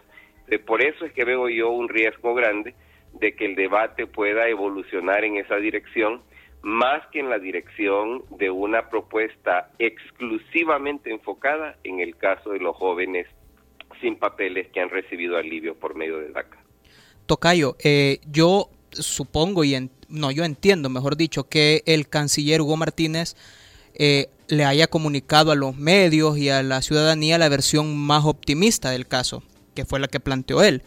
Por 0.65 0.83
eso 0.83 1.05
es 1.05 1.13
que 1.13 1.25
veo 1.25 1.47
yo 1.49 1.69
un 1.69 1.89
riesgo 1.89 2.33
grande 2.33 2.75
de 3.13 3.35
que 3.35 3.45
el 3.45 3.55
debate 3.55 4.07
pueda 4.07 4.47
evolucionar 4.47 5.23
en 5.23 5.37
esa 5.37 5.55
dirección, 5.55 6.21
más 6.61 7.05
que 7.11 7.19
en 7.19 7.29
la 7.29 7.39
dirección 7.39 8.23
de 8.37 8.49
una 8.49 8.89
propuesta 8.89 9.71
exclusivamente 9.79 11.11
enfocada 11.11 11.77
en 11.83 11.99
el 11.99 12.15
caso 12.17 12.51
de 12.51 12.59
los 12.59 12.75
jóvenes 12.75 13.27
sin 14.01 14.17
papeles 14.17 14.67
que 14.69 14.81
han 14.81 14.89
recibido 14.89 15.37
alivio 15.37 15.75
por 15.75 15.95
medio 15.95 16.17
de 16.17 16.29
DACA. 16.29 16.57
Tocayo, 17.25 17.75
eh, 17.83 18.19
yo 18.25 18.69
supongo 18.91 19.63
y 19.63 19.89
no, 20.09 20.31
yo 20.31 20.43
entiendo, 20.43 20.89
mejor 20.89 21.15
dicho, 21.15 21.47
que 21.47 21.83
el 21.85 22.09
canciller 22.09 22.61
Hugo 22.61 22.77
Martínez 22.77 23.35
eh, 23.93 24.27
le 24.47 24.65
haya 24.65 24.87
comunicado 24.87 25.51
a 25.51 25.55
los 25.55 25.75
medios 25.75 26.37
y 26.37 26.49
a 26.49 26.63
la 26.63 26.81
ciudadanía 26.81 27.37
la 27.37 27.49
versión 27.49 27.97
más 27.97 28.25
optimista 28.25 28.89
del 28.89 29.07
caso 29.07 29.43
que 29.75 29.85
fue 29.85 29.99
la 29.99 30.07
que 30.07 30.19
planteó 30.19 30.63
él. 30.63 30.83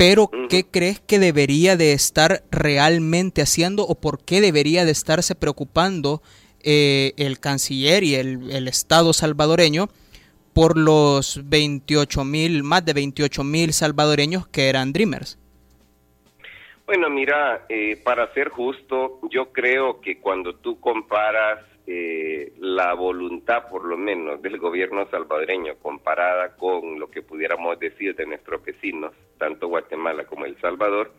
Pero, 0.00 0.30
¿qué 0.48 0.64
crees 0.64 0.98
que 0.98 1.18
debería 1.18 1.76
de 1.76 1.92
estar 1.92 2.42
realmente 2.50 3.42
haciendo 3.42 3.82
o 3.86 4.00
por 4.00 4.24
qué 4.24 4.40
debería 4.40 4.86
de 4.86 4.92
estarse 4.92 5.34
preocupando 5.34 6.22
eh, 6.62 7.12
el 7.18 7.38
canciller 7.38 8.02
y 8.02 8.14
el, 8.14 8.66
Estado 8.66 9.12
salvadoreño 9.12 9.88
por 10.54 10.78
los 10.78 11.42
28 11.44 12.24
mil, 12.24 12.62
más 12.62 12.82
de 12.86 12.94
28 12.94 13.44
mil 13.44 13.74
salvadoreños 13.74 14.48
que 14.48 14.70
eran 14.70 14.94
Dreamers? 14.94 15.38
Bueno, 16.86 17.10
mira, 17.10 17.66
eh, 17.68 18.00
para 18.02 18.32
ser 18.32 18.48
justo, 18.48 19.20
yo 19.30 19.52
creo 19.52 20.00
que 20.00 20.18
cuando 20.18 20.54
tú 20.54 20.80
comparas 20.80 21.58
eh, 21.92 22.52
la 22.60 22.94
voluntad, 22.94 23.68
por 23.68 23.84
lo 23.84 23.96
menos, 23.96 24.40
del 24.40 24.58
gobierno 24.58 25.08
salvadoreño 25.10 25.74
comparada 25.82 26.54
con 26.56 27.00
lo 27.00 27.10
que 27.10 27.20
pudiéramos 27.20 27.80
decir 27.80 28.14
de 28.14 28.26
nuestros 28.26 28.64
vecinos, 28.64 29.12
tanto 29.38 29.66
Guatemala 29.66 30.24
como 30.24 30.44
El 30.44 30.56
Salvador, 30.60 31.12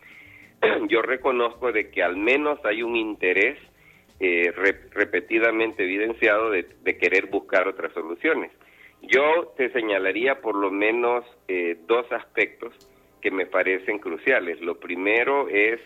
yo 0.88 1.02
reconozco 1.02 1.74
de 1.74 1.90
que 1.90 2.02
al 2.02 2.16
menos 2.16 2.58
hay 2.64 2.84
un 2.84 2.96
interés 2.96 3.58
eh, 4.22 4.54
repetidamente 4.92 5.84
evidenciado 5.84 6.50
de, 6.52 6.66
querer 6.98 7.26
buscar 7.26 7.68
otras 7.68 7.92
soluciones. 7.92 8.54
Yo 9.02 9.54
te 9.58 9.74
señalaría 9.74 10.40
por 10.40 10.56
lo 10.56 10.72
menos 10.72 11.26
eh, 11.50 11.80
dos 11.86 12.10
aspectos 12.14 12.74
que 13.20 13.30
me 13.30 13.46
parecen 13.46 14.00
cruciales. 14.00 14.62
Lo 14.62 14.80
primero 14.80 15.50
es 15.50 15.82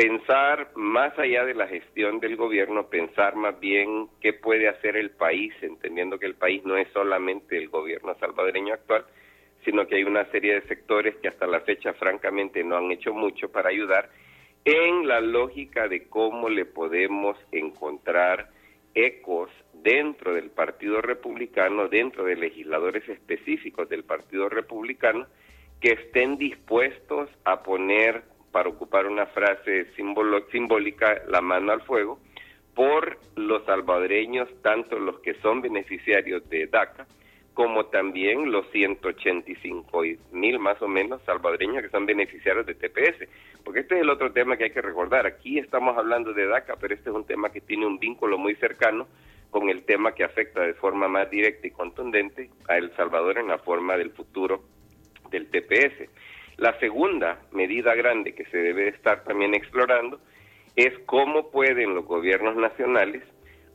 pensar 0.00 0.70
más 0.76 1.18
allá 1.18 1.44
de 1.44 1.52
la 1.52 1.66
gestión 1.66 2.20
del 2.20 2.34
gobierno, 2.34 2.88
pensar 2.88 3.36
más 3.36 3.60
bien 3.60 4.08
qué 4.22 4.32
puede 4.32 4.66
hacer 4.66 4.96
el 4.96 5.10
país, 5.10 5.52
entendiendo 5.60 6.18
que 6.18 6.24
el 6.24 6.36
país 6.36 6.64
no 6.64 6.78
es 6.78 6.88
solamente 6.94 7.58
el 7.58 7.68
gobierno 7.68 8.16
salvadoreño 8.18 8.72
actual, 8.72 9.04
sino 9.62 9.86
que 9.86 9.96
hay 9.96 10.04
una 10.04 10.24
serie 10.30 10.54
de 10.54 10.66
sectores 10.68 11.16
que 11.16 11.28
hasta 11.28 11.46
la 11.46 11.60
fecha 11.60 11.92
francamente 11.92 12.64
no 12.64 12.78
han 12.78 12.90
hecho 12.90 13.12
mucho 13.12 13.52
para 13.52 13.68
ayudar 13.68 14.08
en 14.64 15.06
la 15.06 15.20
lógica 15.20 15.86
de 15.86 16.08
cómo 16.08 16.48
le 16.48 16.64
podemos 16.64 17.36
encontrar 17.52 18.48
ecos 18.94 19.50
dentro 19.74 20.32
del 20.32 20.48
Partido 20.48 21.02
Republicano, 21.02 21.88
dentro 21.88 22.24
de 22.24 22.36
legisladores 22.36 23.06
específicos 23.06 23.86
del 23.90 24.04
Partido 24.04 24.48
Republicano, 24.48 25.26
que 25.78 25.92
estén 25.92 26.38
dispuestos 26.38 27.28
a 27.44 27.62
poner 27.62 28.29
para 28.52 28.68
ocupar 28.68 29.06
una 29.06 29.26
frase 29.26 29.86
simbólica, 29.94 31.22
la 31.28 31.40
mano 31.40 31.72
al 31.72 31.82
fuego, 31.82 32.18
por 32.74 33.18
los 33.36 33.64
salvadoreños, 33.64 34.48
tanto 34.62 34.98
los 34.98 35.20
que 35.20 35.34
son 35.34 35.60
beneficiarios 35.60 36.48
de 36.48 36.66
DACA, 36.66 37.06
como 37.54 37.86
también 37.86 38.50
los 38.50 38.70
185 38.70 40.02
mil 40.32 40.58
más 40.58 40.80
o 40.80 40.88
menos 40.88 41.20
salvadoreños 41.26 41.82
que 41.82 41.90
son 41.90 42.06
beneficiarios 42.06 42.64
de 42.64 42.74
TPS. 42.74 43.28
Porque 43.64 43.80
este 43.80 43.96
es 43.96 44.00
el 44.02 44.10
otro 44.10 44.32
tema 44.32 44.56
que 44.56 44.64
hay 44.64 44.70
que 44.70 44.80
recordar. 44.80 45.26
Aquí 45.26 45.58
estamos 45.58 45.96
hablando 45.98 46.32
de 46.32 46.46
DACA, 46.46 46.76
pero 46.80 46.94
este 46.94 47.10
es 47.10 47.16
un 47.16 47.26
tema 47.26 47.50
que 47.50 47.60
tiene 47.60 47.86
un 47.86 47.98
vínculo 47.98 48.38
muy 48.38 48.54
cercano 48.54 49.08
con 49.50 49.68
el 49.68 49.84
tema 49.84 50.14
que 50.14 50.24
afecta 50.24 50.62
de 50.62 50.74
forma 50.74 51.08
más 51.08 51.28
directa 51.28 51.66
y 51.66 51.72
contundente 51.72 52.50
a 52.68 52.78
El 52.78 52.94
Salvador 52.96 53.38
en 53.38 53.48
la 53.48 53.58
forma 53.58 53.96
del 53.96 54.10
futuro 54.10 54.62
del 55.30 55.48
TPS. 55.48 56.08
La 56.60 56.78
segunda 56.78 57.40
medida 57.52 57.94
grande 57.94 58.34
que 58.34 58.44
se 58.44 58.58
debe 58.58 58.88
estar 58.88 59.24
también 59.24 59.54
explorando 59.54 60.20
es 60.76 60.92
cómo 61.06 61.50
pueden 61.50 61.94
los 61.94 62.04
gobiernos 62.04 62.54
nacionales 62.54 63.22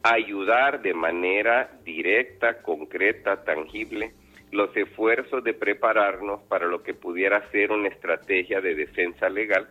ayudar 0.03 0.83
de 0.83 0.93
manera 0.93 1.79
directa, 1.83 2.61
concreta, 2.61 3.43
tangible, 3.43 4.13
los 4.51 4.69
esfuerzos 4.77 5.43
de 5.43 5.55
prepararnos 5.55 6.43
para 6.43 6.67
lo 6.67 6.83
que 6.83 6.93
pudiera 6.93 7.49
ser 7.49 7.71
una 7.71 7.87
estrategia 7.87 8.61
de 8.61 8.75
defensa 8.75 9.29
legal 9.29 9.67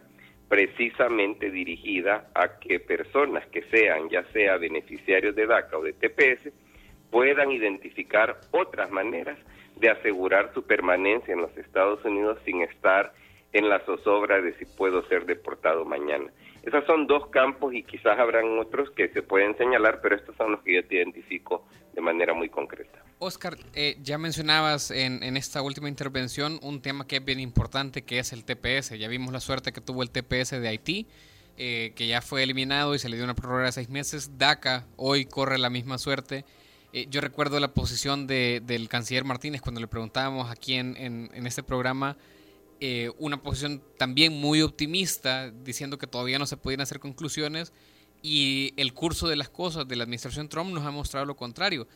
precisamente 0.49 1.53
dirigida 1.53 2.33
a 2.35 2.59
que 2.59 2.81
personas 2.81 3.47
que 3.47 3.63
sean 3.71 4.09
ya 4.11 4.25
sea 4.33 4.57
beneficiarios 4.57 5.37
de 5.37 5.47
DACA 5.47 5.79
o 5.79 5.85
de 5.85 5.93
TPS 5.93 6.53
puedan 7.13 7.53
identificar 7.53 8.41
otras 8.51 8.91
maneras 8.91 9.39
de 9.77 9.91
asegurar 9.91 10.53
su 10.55 10.63
permanencia 10.63 11.35
en 11.35 11.41
los 11.41 11.57
Estados 11.57 12.05
Unidos 12.05 12.39
sin 12.45 12.63
estar 12.63 13.13
en 13.53 13.69
la 13.69 13.81
zozobra 13.87 14.41
de 14.41 14.55
si 14.59 14.65
puedo 14.65 15.07
ser 15.09 15.27
deportado 15.27 15.85
mañana. 15.85 16.31
Esos 16.65 16.85
son 16.87 17.07
dos 17.07 17.29
campos 17.29 17.75
y 17.75 17.83
quizás 17.83 18.19
habrán 18.19 18.59
otros 18.59 18.91
que 18.91 19.09
se 19.09 19.23
pueden 19.23 19.57
señalar, 19.57 20.01
pero 20.03 20.17
estos 20.17 20.35
son 20.37 20.53
los 20.53 20.63
que 20.63 20.75
yo 20.75 20.87
te 20.87 20.97
identifico 20.97 21.67
de 21.93 22.01
manera 22.01 22.35
muy 22.35 22.49
concreta. 22.49 23.05
Oscar, 23.19 23.57
eh, 23.75 23.97
ya 24.03 24.19
mencionabas 24.19 24.91
en, 24.91 25.23
esta 25.37 25.63
última 25.63 25.89
intervención 25.89 26.59
un 26.63 26.83
tema 26.83 27.07
que 27.07 27.17
es 27.17 27.25
bien 27.25 27.39
importante, 27.39 28.03
que 28.03 28.19
es 28.19 28.33
el 28.33 28.45
TPS. 28.45 28.99
Ya 28.99 29.09
vimos 29.09 29.33
la 29.33 29.41
suerte 29.41 29.73
que 29.73 29.81
tuvo 29.81 30.03
el 30.03 30.11
TPS 30.11 30.61
de 30.61 30.69
Haití, 30.69 31.07
eh, 31.57 31.93
que 31.95 32.07
ya 32.07 32.21
fue 32.21 32.43
eliminado 32.43 32.95
y 32.95 32.99
se 32.99 33.09
le 33.09 33.17
dio 33.17 33.25
una 33.25 33.35
prórroga 33.35 33.67
de 33.67 33.73
seis 33.73 33.89
meses. 33.89 34.39
DACA 34.39 34.87
hoy 34.97 35.27
corre 35.27 35.59
la 35.59 35.71
misma 35.71 35.99
suerte. 35.99 36.45
Eh, 36.97 37.09
yo 37.11 37.21
recuerdo 37.21 37.59
la 37.59 37.75
posición 37.75 38.29
del 38.29 38.89
canciller 38.89 39.25
Martínez 39.25 39.61
cuando 39.61 39.81
le 39.81 39.89
preguntábamos 39.89 40.49
aquí 40.49 40.75
en, 40.75 40.97
en, 40.97 41.45
este 41.45 41.65
programa, 41.65 42.17
eh, 42.79 43.11
una 43.19 43.43
posición 43.43 43.83
también 43.99 44.33
muy 44.33 44.63
optimista, 44.63 45.51
diciendo 45.51 45.99
que 45.99 46.07
todavía 46.07 46.39
no 46.39 46.47
se 46.47 46.57
podían 46.57 46.83
hacer 46.83 47.01
conclusiones 47.01 47.73
y 48.23 48.75
el 48.77 48.95
curso 48.95 49.27
de 49.27 49.35
las 49.35 49.49
cosas 49.49 49.89
de 49.89 49.97
la 49.97 50.05
administración 50.05 50.49
Trump 50.49 50.71
nos 50.73 50.85
ha 50.85 50.93
mostrado 50.93 51.27
lo 51.27 51.35
contrario. 51.35 51.89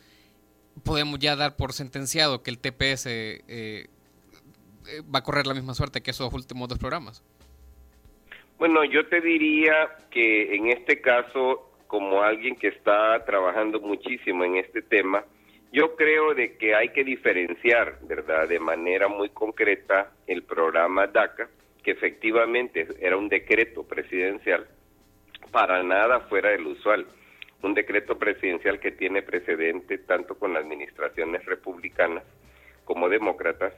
Podemos 0.83 1.17
ya 1.19 1.37
dar 1.37 1.55
por 1.55 1.71
sentenciado 1.71 2.43
que 2.43 2.51
el 2.51 2.59
TPS 2.59 3.05
eh, 3.07 3.87
va 5.15 5.19
a 5.19 5.23
correr 5.23 5.47
la 5.47 5.53
misma 5.53 5.75
suerte 5.75 6.01
que 6.01 6.11
esos 6.11 6.33
últimos 6.33 6.67
dos 6.67 6.77
programas. 6.77 7.23
Bueno, 8.57 8.83
yo 8.83 9.07
te 9.07 9.21
diría 9.21 9.97
que 10.11 10.53
en 10.53 10.67
este 10.67 10.99
caso 10.99 11.68
como 11.89 12.21
alguien 12.21 12.55
que 12.55 12.67
está 12.67 13.25
trabajando 13.25 13.79
muchísimo 13.79 14.45
en 14.45 14.57
este 14.57 14.83
tema, 14.83 15.25
yo 15.71 15.95
creo 15.95 16.35
de 16.35 16.55
que 16.55 16.75
hay 16.75 16.89
que 16.89 17.03
diferenciar, 17.03 17.97
¿verdad?, 18.03 18.47
de 18.47 18.59
manera 18.59 19.07
muy 19.07 19.29
concreta 19.29 20.11
el 20.27 20.43
programa 20.43 21.07
DACA, 21.07 21.49
que 21.83 21.89
efectivamente 21.89 22.87
era 22.99 23.17
un 23.17 23.27
decreto 23.27 23.87
presidencial, 23.87 24.67
para 25.51 25.81
nada 25.81 26.19
fuera 26.19 26.51
del 26.51 26.67
usual. 26.67 27.07
Un 27.63 27.73
decreto 27.73 28.19
presidencial 28.19 28.79
que 28.79 28.91
tiene 28.91 29.23
precedente 29.23 29.97
tanto 29.97 30.37
con 30.37 30.53
las 30.53 30.63
administraciones 30.63 31.43
republicanas 31.45 32.23
como 32.85 33.09
demócratas. 33.09 33.73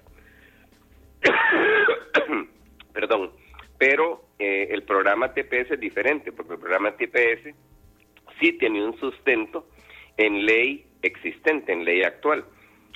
Perdón, 2.93 3.31
pero 3.77 4.25
eh, 4.37 4.67
el 4.69 4.83
programa 4.83 5.33
TPS 5.33 5.71
es 5.71 5.79
diferente, 5.79 6.33
porque 6.33 6.55
el 6.55 6.59
programa 6.59 6.91
TPS 6.91 7.55
sí 8.41 8.53
tiene 8.53 8.83
un 8.83 8.99
sustento 8.99 9.67
en 10.17 10.45
ley 10.45 10.85
existente, 11.01 11.71
en 11.71 11.85
ley 11.85 12.03
actual. 12.03 12.43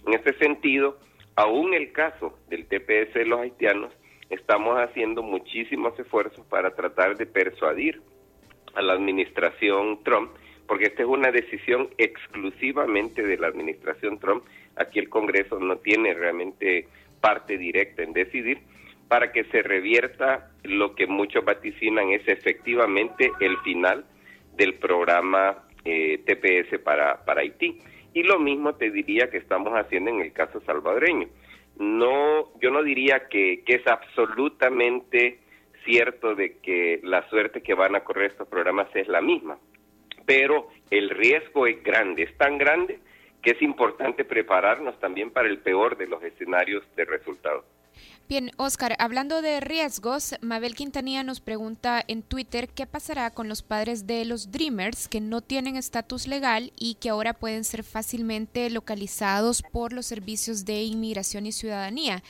En 0.06 0.14
este 0.14 0.38
sentido, 0.38 1.00
aún 1.36 1.74
el 1.74 1.92
caso 1.92 2.38
del 2.50 2.66
TPS 2.66 3.14
de 3.14 3.26
los 3.26 3.40
haitianos, 3.40 3.94
estamos 4.30 4.78
haciendo 4.78 5.24
muchísimos 5.24 5.98
esfuerzos 5.98 6.46
para 6.48 6.76
tratar 6.76 7.16
de 7.16 7.26
persuadir 7.26 8.02
a 8.74 8.82
la 8.82 8.94
administración 8.94 10.04
Trump, 10.04 10.32
porque 10.68 10.86
esta 10.86 11.04
es 11.04 11.08
una 11.08 11.32
decisión 11.32 11.90
exclusivamente 11.98 13.22
de 13.22 13.38
la 13.38 13.48
administración 13.48 14.20
Trump. 14.20 14.44
Aquí 14.76 15.00
el 15.00 15.10
Congreso 15.10 15.60
no 15.60 15.78
tiene 15.78 16.14
realmente 16.14 16.88
parte 17.22 17.58
directa 17.58 18.04
en 18.04 18.14
decidir, 18.14 18.60
para 19.08 19.32
que 19.32 19.44
se 19.46 19.62
revierta 19.62 20.52
lo 20.64 20.96
que 20.96 21.06
muchos 21.06 21.46
vaticinan 21.46 22.10
es 22.10 22.28
efectivamente 22.28 23.32
el 23.40 23.56
final 23.60 24.04
del 24.56 24.76
programa 24.76 25.66
eh, 25.84 26.20
TPS 26.26 26.80
para, 26.80 27.24
para 27.26 27.42
Haití. 27.42 27.80
Y 28.14 28.24
lo 28.24 28.40
mismo 28.40 28.76
te 28.76 28.92
diría 28.92 29.30
que 29.30 29.38
estamos 29.38 29.74
haciendo 29.74 30.10
en 30.10 30.22
el 30.22 30.32
caso 30.34 30.62
salvadoreño. 30.62 31.28
No, 31.78 32.58
yo 32.62 32.72
no 32.72 32.82
diría 32.84 33.28
que, 33.30 33.64
que 33.66 33.76
es 33.76 33.88
absolutamente 33.88 35.40
cierto 35.84 36.36
de 36.36 36.58
que 36.60 37.00
la 37.04 37.28
suerte 37.30 37.62
que 37.62 37.74
van 37.74 37.96
a 37.96 38.04
correr 38.04 38.32
estos 38.32 38.48
programas 38.48 38.88
es 38.96 39.08
la 39.08 39.22
misma, 39.22 39.58
pero 40.26 40.70
el 40.90 41.10
riesgo 41.10 41.68
es 41.68 41.84
grande, 41.84 42.24
es 42.24 42.38
tan 42.38 42.58
grande 42.58 43.00
que 43.42 43.52
es 43.52 43.62
importante 43.62 44.26
prepararnos 44.26 45.00
también 45.00 45.30
para 45.30 45.48
el 45.48 45.60
peor 45.60 45.98
de 45.98 46.08
los 46.08 46.24
escenarios 46.24 46.84
de 46.96 47.06
resultados. 47.06 47.64
Bien, 48.28 48.52
Oscar, 48.58 48.96
hablando 48.98 49.44
de 49.44 49.60
riesgos, 49.60 50.34
Mabel 50.42 50.74
Quintanilla 50.74 51.22
nos 51.22 51.42
pregunta 51.42 52.04
en 52.08 52.24
Twitter 52.24 52.68
qué 52.70 52.88
pasará 52.88 53.30
con 53.30 53.48
los 53.48 53.62
padres 53.62 54.08
de 54.08 54.26
los 54.26 54.52
Dreamers 54.52 55.08
que 55.08 55.22
no 55.22 55.42
tienen 55.42 55.76
estatus 55.76 56.26
legal 56.26 56.74
y 56.76 56.96
que 56.96 57.10
ahora 57.10 57.36
pueden 57.36 57.64
ser 57.64 57.84
fácilmente 57.84 58.72
localizados 58.72 59.62
por 59.62 59.94
los 59.94 60.08
servicios 60.08 60.66
de 60.66 60.82
inmigración 60.82 61.46
y 61.46 61.52
ciudadanía. 61.52 62.24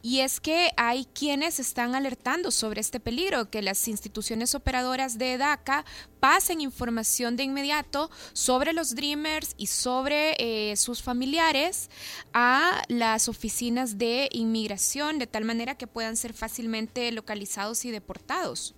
Y 0.00 0.20
es 0.20 0.40
que 0.40 0.70
hay 0.78 1.04
quienes 1.12 1.60
están 1.60 1.94
alertando 1.94 2.50
sobre 2.50 2.80
este 2.80 2.98
peligro, 2.98 3.50
que 3.50 3.60
las 3.60 3.88
instituciones 3.88 4.54
operadoras 4.54 5.18
de 5.18 5.36
DACA 5.36 5.84
pasen 6.18 6.60
información 6.60 7.36
de 7.36 7.42
inmediato 7.42 8.08
sobre 8.32 8.72
los 8.72 8.94
Dreamers 8.94 9.54
y 9.58 9.66
sobre 9.66 10.36
eh, 10.38 10.76
sus 10.76 11.02
familiares 11.02 11.90
a 12.32 12.80
las 12.88 13.28
oficinas 13.28 13.98
de 13.98 14.28
inmigración 14.30 15.18
de 15.18 15.26
manera 15.44 15.76
que 15.76 15.86
puedan 15.86 16.16
ser 16.16 16.32
fácilmente 16.32 17.10
localizados 17.12 17.84
y 17.84 17.90
deportados. 17.90 18.74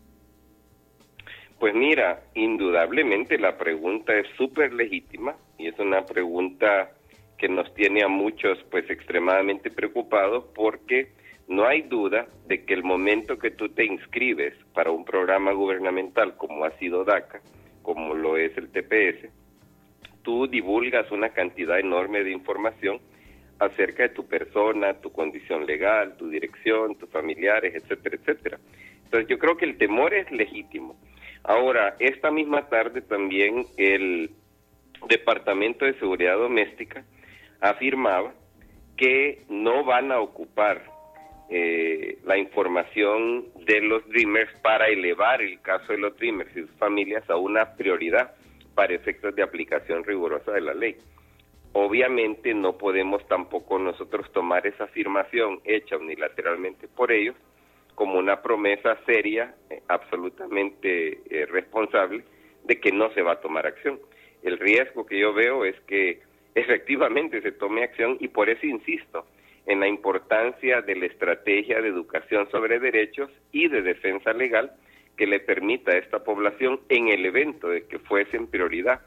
Pues 1.58 1.74
mira, 1.74 2.22
indudablemente 2.34 3.38
la 3.38 3.56
pregunta 3.56 4.14
es 4.14 4.26
súper 4.36 4.72
legítima 4.72 5.36
y 5.56 5.68
es 5.68 5.78
una 5.78 6.04
pregunta 6.04 6.90
que 7.38 7.48
nos 7.48 7.72
tiene 7.74 8.02
a 8.02 8.08
muchos 8.08 8.58
pues 8.70 8.88
extremadamente 8.90 9.70
preocupados 9.70 10.44
porque 10.54 11.12
no 11.48 11.66
hay 11.66 11.82
duda 11.82 12.26
de 12.46 12.64
que 12.64 12.74
el 12.74 12.82
momento 12.82 13.38
que 13.38 13.50
tú 13.50 13.68
te 13.68 13.84
inscribes 13.84 14.54
para 14.72 14.90
un 14.90 15.04
programa 15.04 15.52
gubernamental 15.52 16.36
como 16.36 16.64
ha 16.64 16.70
sido 16.78 17.04
DACA, 17.04 17.40
como 17.82 18.14
lo 18.14 18.36
es 18.36 18.56
el 18.56 18.70
TPS, 18.70 19.28
tú 20.22 20.46
divulgas 20.46 21.10
una 21.10 21.30
cantidad 21.30 21.78
enorme 21.78 22.24
de 22.24 22.32
información 22.32 23.00
acerca 23.58 24.04
de 24.04 24.08
tu 24.10 24.26
persona, 24.26 24.94
tu 25.00 25.12
condición 25.12 25.66
legal, 25.66 26.16
tu 26.16 26.28
dirección, 26.28 26.96
tus 26.96 27.08
familiares, 27.10 27.74
etcétera, 27.74 28.16
etcétera. 28.16 28.58
Entonces 29.04 29.28
yo 29.28 29.38
creo 29.38 29.56
que 29.56 29.64
el 29.64 29.78
temor 29.78 30.14
es 30.14 30.30
legítimo. 30.30 30.96
Ahora, 31.44 31.94
esta 31.98 32.30
misma 32.30 32.68
tarde 32.68 33.02
también 33.02 33.66
el 33.76 34.30
Departamento 35.08 35.84
de 35.84 35.94
Seguridad 35.94 36.36
Doméstica 36.38 37.04
afirmaba 37.60 38.32
que 38.96 39.42
no 39.48 39.84
van 39.84 40.12
a 40.12 40.20
ocupar 40.20 40.82
eh, 41.50 42.18
la 42.24 42.38
información 42.38 43.44
de 43.66 43.80
los 43.82 44.06
Dreamers 44.08 44.50
para 44.60 44.88
elevar 44.88 45.42
el 45.42 45.60
caso 45.60 45.92
de 45.92 45.98
los 45.98 46.16
Dreamers 46.16 46.50
y 46.56 46.62
sus 46.62 46.76
familias 46.78 47.28
a 47.28 47.36
una 47.36 47.74
prioridad 47.74 48.34
para 48.74 48.94
efectos 48.94 49.34
de 49.34 49.42
aplicación 49.42 50.04
rigurosa 50.04 50.52
de 50.52 50.60
la 50.62 50.74
ley. 50.74 50.96
Obviamente 51.76 52.54
no 52.54 52.78
podemos 52.78 53.26
tampoco 53.26 53.80
nosotros 53.80 54.30
tomar 54.32 54.64
esa 54.64 54.84
afirmación 54.84 55.60
hecha 55.64 55.96
unilateralmente 55.96 56.86
por 56.86 57.10
ellos 57.10 57.34
como 57.96 58.16
una 58.16 58.42
promesa 58.42 58.96
seria, 59.06 59.56
eh, 59.68 59.82
absolutamente 59.88 61.20
eh, 61.28 61.46
responsable, 61.46 62.22
de 62.62 62.78
que 62.78 62.92
no 62.92 63.12
se 63.12 63.22
va 63.22 63.32
a 63.32 63.40
tomar 63.40 63.66
acción. 63.66 63.98
El 64.44 64.58
riesgo 64.60 65.04
que 65.04 65.18
yo 65.18 65.34
veo 65.34 65.64
es 65.64 65.74
que 65.80 66.22
efectivamente 66.54 67.42
se 67.42 67.50
tome 67.50 67.82
acción 67.82 68.18
y 68.20 68.28
por 68.28 68.48
eso 68.50 68.66
insisto, 68.66 69.26
en 69.66 69.80
la 69.80 69.88
importancia 69.88 70.80
de 70.80 70.94
la 70.94 71.06
estrategia 71.06 71.80
de 71.82 71.88
educación 71.88 72.48
sobre 72.52 72.78
derechos 72.78 73.30
y 73.50 73.66
de 73.66 73.82
defensa 73.82 74.32
legal 74.32 74.70
que 75.16 75.26
le 75.26 75.40
permita 75.40 75.90
a 75.90 75.98
esta 75.98 76.22
población, 76.22 76.80
en 76.88 77.08
el 77.08 77.26
evento 77.26 77.68
de 77.68 77.84
que 77.86 77.98
fuesen 77.98 78.46
prioridad 78.46 79.00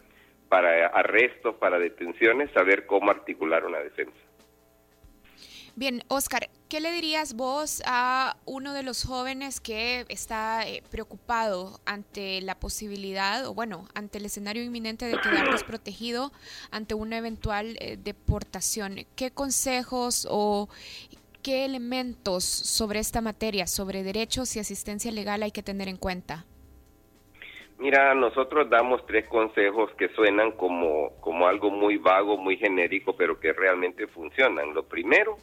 para 0.49 0.87
arrestos, 0.87 1.55
para 1.55 1.79
detenciones, 1.79 2.51
saber 2.51 2.85
cómo 2.85 3.11
articular 3.11 3.65
una 3.65 3.79
defensa. 3.79 4.17
Bien, 5.79 6.03
Oscar, 6.07 6.49
¿qué 6.69 6.81
le 6.81 6.91
dirías 6.91 7.35
vos 7.35 7.83
a 7.85 8.35
uno 8.45 8.73
de 8.73 8.81
los 8.81 9.03
jóvenes 9.03 9.59
que 9.59 10.07
está 10.09 10.67
eh, 10.67 10.81
preocupado 10.89 11.79
ante 11.85 12.41
la 12.41 12.59
posibilidad, 12.59 13.45
o 13.45 13.53
bueno, 13.53 13.87
ante 13.93 14.17
el 14.17 14.25
escenario 14.25 14.63
inminente 14.63 15.05
de 15.05 15.21
quedar 15.21 15.49
desprotegido 15.51 16.31
ante 16.71 16.95
una 16.95 17.19
eventual 17.19 17.77
eh, 17.79 17.95
deportación? 17.95 19.05
¿Qué 19.15 19.29
consejos 19.29 20.27
o 20.31 20.67
qué 21.43 21.63
elementos 21.63 22.43
sobre 22.43 22.99
esta 22.99 23.21
materia, 23.21 23.67
sobre 23.67 24.01
derechos 24.01 24.55
y 24.55 24.59
asistencia 24.59 25.11
legal 25.11 25.43
hay 25.43 25.51
que 25.51 25.61
tener 25.61 25.89
en 25.89 25.97
cuenta? 25.97 26.47
Mira, 27.79 28.15
nosotros 28.15 28.69
damos 28.69 29.05
tres 29.05 29.27
consejos 29.27 29.91
que 29.97 30.09
suenan 30.09 30.51
como, 30.53 31.11
como 31.21 31.47
algo 31.47 31.69
muy 31.69 31.97
vago, 31.97 32.37
muy 32.37 32.57
genérico, 32.57 33.15
pero 33.15 33.39
que 33.39 33.53
realmente 33.53 34.07
funcionan. 34.07 34.73
Lo 34.73 34.83
primero 34.83 35.37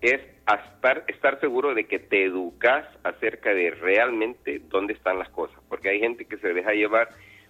es 0.00 0.20
estar, 0.46 1.04
estar 1.06 1.38
seguro 1.40 1.74
de 1.74 1.84
que 1.84 1.98
te 1.98 2.24
educas 2.24 2.86
acerca 3.04 3.52
de 3.52 3.70
realmente 3.72 4.60
dónde 4.68 4.94
están 4.94 5.18
las 5.18 5.28
cosas, 5.30 5.58
porque 5.68 5.90
hay 5.90 6.00
gente 6.00 6.24
que 6.24 6.38
se 6.38 6.54
deja 6.54 6.72
llevar 6.72 7.08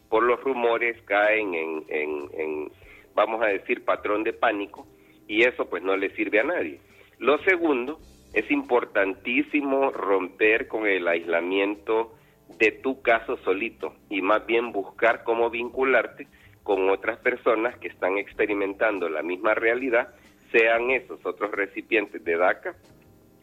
por 0.09 0.25
los 0.25 0.41
rumores, 0.43 1.01
caen 1.03 1.55
en, 1.55 1.85
en, 1.89 2.73
vamos 3.15 3.43
a 3.43 3.47
decir, 3.47 3.85
patrón 3.85 4.25
de 4.25 4.33
pánico, 4.33 4.87
y 5.29 5.43
eso 5.43 5.69
pues 5.69 5.83
no 5.83 5.97
le 5.97 6.11
sirve 6.17 6.41
a 6.41 6.45
nadie. 6.45 6.81
Lo 7.19 7.39
segundo, 7.45 7.99
es 8.33 8.51
importantísimo 8.51 9.91
romper 9.91 10.69
con 10.69 10.87
el 10.87 11.07
aislamiento 11.09 12.13
de 12.59 12.73
tu 12.73 13.03
caso 13.03 13.37
solito 13.39 13.95
y 14.09 14.23
más 14.23 14.47
bien 14.47 14.73
buscar 14.73 15.25
cómo 15.25 15.51
vincularte 15.51 16.27
con 16.63 16.89
otras 16.91 17.19
personas 17.19 17.77
que 17.79 17.89
están 17.89 18.19
experimentando 18.19 19.09
la 19.09 19.23
misma 19.23 19.55
realidad 19.55 20.09
sean 20.51 20.91
esos 20.91 21.25
otros 21.25 21.51
recipientes 21.53 22.25
de 22.25 22.37
DACA 22.37 22.75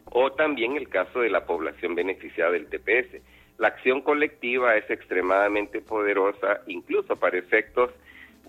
o 0.06 0.32
también 0.32 0.76
el 0.76 0.88
caso 0.88 1.20
de 1.20 1.30
la 1.30 1.46
población 1.46 1.94
beneficiada 1.94 2.52
del 2.52 2.66
TPS. 2.66 3.20
La 3.58 3.68
acción 3.68 4.00
colectiva 4.02 4.76
es 4.76 4.88
extremadamente 4.90 5.80
poderosa, 5.80 6.60
incluso 6.66 7.16
para 7.16 7.38
efectos 7.38 7.90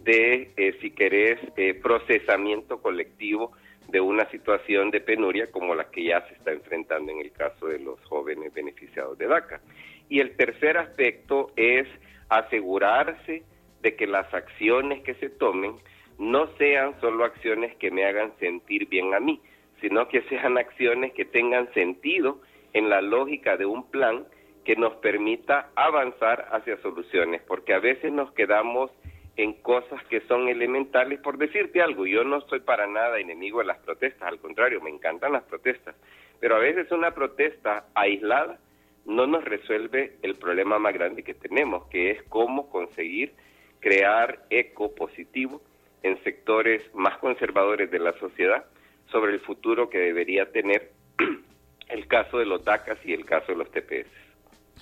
de, 0.01 0.51
eh, 0.57 0.77
si 0.81 0.91
querés, 0.91 1.39
eh, 1.57 1.73
procesamiento 1.73 2.81
colectivo 2.81 3.51
de 3.89 4.01
una 4.01 4.29
situación 4.29 4.91
de 4.91 4.99
penuria 4.99 5.51
como 5.51 5.75
la 5.75 5.85
que 5.85 6.05
ya 6.05 6.27
se 6.27 6.33
está 6.33 6.51
enfrentando 6.51 7.11
en 7.11 7.19
el 7.19 7.31
caso 7.31 7.67
de 7.67 7.79
los 7.79 7.99
jóvenes 8.05 8.53
beneficiados 8.53 9.17
de 9.17 9.27
DACA. 9.27 9.61
Y 10.09 10.19
el 10.19 10.35
tercer 10.35 10.77
aspecto 10.77 11.51
es 11.55 11.87
asegurarse 12.29 13.43
de 13.81 13.95
que 13.95 14.07
las 14.07 14.31
acciones 14.33 15.03
que 15.03 15.15
se 15.15 15.29
tomen 15.29 15.75
no 16.17 16.47
sean 16.57 16.99
solo 17.01 17.25
acciones 17.25 17.75
que 17.75 17.91
me 17.91 18.05
hagan 18.05 18.31
sentir 18.39 18.87
bien 18.87 19.13
a 19.13 19.19
mí, 19.19 19.41
sino 19.81 20.07
que 20.07 20.21
sean 20.23 20.57
acciones 20.57 21.13
que 21.13 21.25
tengan 21.25 21.71
sentido 21.73 22.41
en 22.73 22.89
la 22.89 23.01
lógica 23.01 23.57
de 23.57 23.65
un 23.65 23.89
plan 23.89 24.25
que 24.63 24.75
nos 24.75 24.95
permita 24.95 25.69
avanzar 25.75 26.49
hacia 26.51 26.81
soluciones, 26.81 27.41
porque 27.47 27.73
a 27.73 27.79
veces 27.79 28.11
nos 28.11 28.31
quedamos 28.33 28.91
en 29.37 29.53
cosas 29.53 30.03
que 30.05 30.21
son 30.21 30.47
elementales. 30.47 31.19
Por 31.19 31.37
decirte 31.37 31.81
algo, 31.81 32.05
yo 32.07 32.23
no 32.23 32.41
soy 32.41 32.61
para 32.61 32.87
nada 32.87 33.19
enemigo 33.19 33.59
de 33.59 33.65
las 33.65 33.77
protestas, 33.79 34.27
al 34.27 34.39
contrario, 34.39 34.81
me 34.81 34.89
encantan 34.89 35.33
las 35.33 35.43
protestas, 35.43 35.95
pero 36.39 36.55
a 36.55 36.59
veces 36.59 36.91
una 36.91 37.11
protesta 37.11 37.85
aislada 37.93 38.57
no 39.05 39.27
nos 39.27 39.43
resuelve 39.45 40.17
el 40.21 40.35
problema 40.35 40.79
más 40.79 40.93
grande 40.93 41.23
que 41.23 41.33
tenemos, 41.33 41.87
que 41.87 42.11
es 42.11 42.23
cómo 42.23 42.69
conseguir 42.69 43.33
crear 43.79 44.45
eco 44.49 44.93
positivo 44.95 45.61
en 46.03 46.21
sectores 46.23 46.81
más 46.93 47.17
conservadores 47.19 47.89
de 47.91 47.99
la 47.99 48.13
sociedad 48.19 48.65
sobre 49.11 49.33
el 49.33 49.39
futuro 49.41 49.89
que 49.89 49.99
debería 49.99 50.51
tener 50.51 50.91
el 51.89 52.07
caso 52.07 52.39
de 52.39 52.45
los 52.45 52.63
DACAS 52.65 52.97
y 53.05 53.13
el 53.13 53.25
caso 53.25 53.51
de 53.51 53.57
los 53.57 53.71
TPS. 53.71 54.07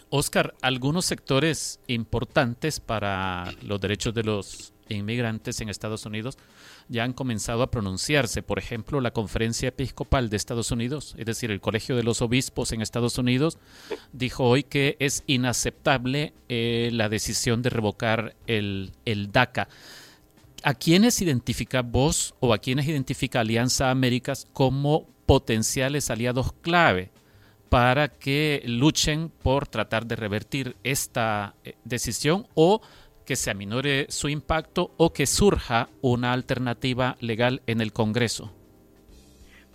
Oscar, 0.10 0.54
algunos 0.62 1.06
sectores 1.06 1.80
importantes 1.88 2.80
para 2.80 3.46
los 3.62 3.82
derechos 3.82 4.14
de 4.14 4.24
los 4.24 4.73
inmigrantes 4.90 5.62
en 5.62 5.70
Estados 5.70 6.06
Unidos 6.06 6.38
ya 6.90 7.04
han 7.04 7.14
comenzado 7.14 7.64
a 7.64 7.72
pronunciarse. 7.72 8.44
Por 8.44 8.60
ejemplo, 8.60 9.02
la 9.02 9.12
Conferencia 9.12 9.70
Episcopal 9.70 10.30
de 10.30 10.38
Estados 10.38 10.72
Unidos, 10.72 11.16
es 11.18 11.26
decir, 11.26 11.52
el 11.52 11.62
Colegio 11.62 11.96
de 11.96 12.04
los 12.04 12.22
Obispos 12.22 12.72
en 12.72 12.82
Estados 12.82 13.18
Unidos, 13.18 13.58
dijo 14.12 14.44
hoy 14.44 14.64
que 14.64 14.98
es 15.00 15.24
inaceptable 15.28 16.34
eh, 16.50 16.90
la 16.94 17.10
decisión 17.10 17.62
de 17.62 17.70
revocar 17.70 18.36
el, 18.48 18.92
el 19.06 19.32
DACA. 19.32 19.68
¿A 20.64 20.74
quiénes 20.76 21.22
identifica 21.22 21.82
vos 21.82 22.36
o 22.40 22.54
a 22.54 22.58
quiénes 22.58 22.88
identifica 22.88 23.42
Alianza 23.42 23.92
Américas 23.92 24.48
como 24.54 25.08
potenciales 25.26 26.10
aliados 26.10 26.54
clave 26.62 27.12
para 27.74 28.08
que 28.08 28.62
luchen 28.68 29.32
por 29.42 29.68
tratar 29.68 30.06
de 30.06 30.16
revertir 30.16 30.78
esta 30.84 31.56
eh, 31.64 31.74
decisión 31.84 32.48
o 32.54 32.82
que 33.26 33.36
se 33.36 33.52
aminore 33.52 34.06
su 34.10 34.30
impacto 34.30 34.92
o 34.98 35.14
que 35.14 35.26
surja 35.26 35.90
una 36.02 36.34
alternativa 36.34 37.16
legal 37.20 37.62
en 37.68 37.82
el 37.82 37.94
Congreso? 37.94 38.52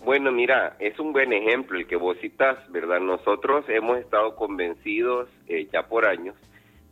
Bueno, 0.05 0.33
mira, 0.33 0.77
es 0.79 0.99
un 0.99 1.13
buen 1.13 1.33
ejemplo 1.33 1.79
el 1.79 1.87
que 1.87 1.97
vos 1.97 2.17
citas, 2.21 2.59
¿verdad? 2.71 3.01
Nosotros 3.01 3.65
hemos 3.69 3.99
estado 3.99 4.37
convencidos 4.37 5.29
eh, 5.49 5.69
ya 5.73 5.87
por 5.87 6.07
años 6.07 6.35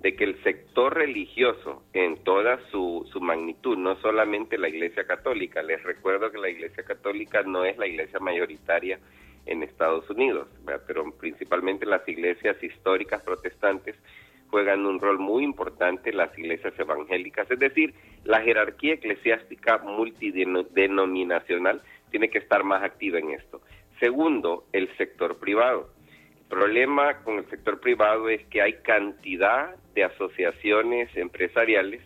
de 0.01 0.15
que 0.15 0.25
el 0.25 0.43
sector 0.43 0.95
religioso 0.95 1.83
en 1.95 2.23
toda 2.23 2.61
su, 2.71 3.09
su 3.11 3.21
magnitud, 3.21 3.79
no 3.79 3.97
solamente 4.01 4.59
la 4.59 4.69
Iglesia 4.69 5.07
Católica, 5.07 5.63
les 5.63 5.83
recuerdo 5.83 6.31
que 6.31 6.39
la 6.39 6.51
Iglesia 6.51 6.85
Católica 6.85 7.43
no 7.43 7.65
es 7.65 7.79
la 7.79 7.87
iglesia 7.87 8.21
mayoritaria 8.21 9.01
en 9.47 9.63
Estados 9.63 10.09
Unidos, 10.11 10.49
pero 10.87 11.11
principalmente 11.13 11.87
las 11.87 12.07
iglesias 12.09 12.63
históricas 12.63 13.23
protestantes 13.23 13.97
juegan 14.51 14.85
un 14.87 15.01
rol 15.01 15.19
muy 15.19 15.43
importante 15.45 16.13
las 16.13 16.37
iglesias 16.39 16.79
evangélicas, 16.79 17.51
es 17.51 17.59
decir, 17.59 17.95
la 18.25 18.43
jerarquía 18.43 18.95
eclesiástica 18.95 19.79
multidenominacional 19.79 21.83
tiene 22.11 22.31
que 22.31 22.39
estar 22.39 22.65
más 22.65 22.83
activa 22.83 23.19
en 23.19 23.33
esto. 23.33 23.61
Segundo, 24.01 24.65
el 24.73 24.89
sector 24.97 25.39
privado. 25.39 25.91
El 26.41 26.47
problema 26.47 27.23
con 27.23 27.37
el 27.39 27.49
sector 27.51 27.81
privado 27.81 28.29
es 28.29 28.45
que 28.47 28.63
hay 28.63 28.75
cantidad 28.83 29.77
de 29.95 30.05
asociaciones 30.05 31.15
empresariales 31.17 32.01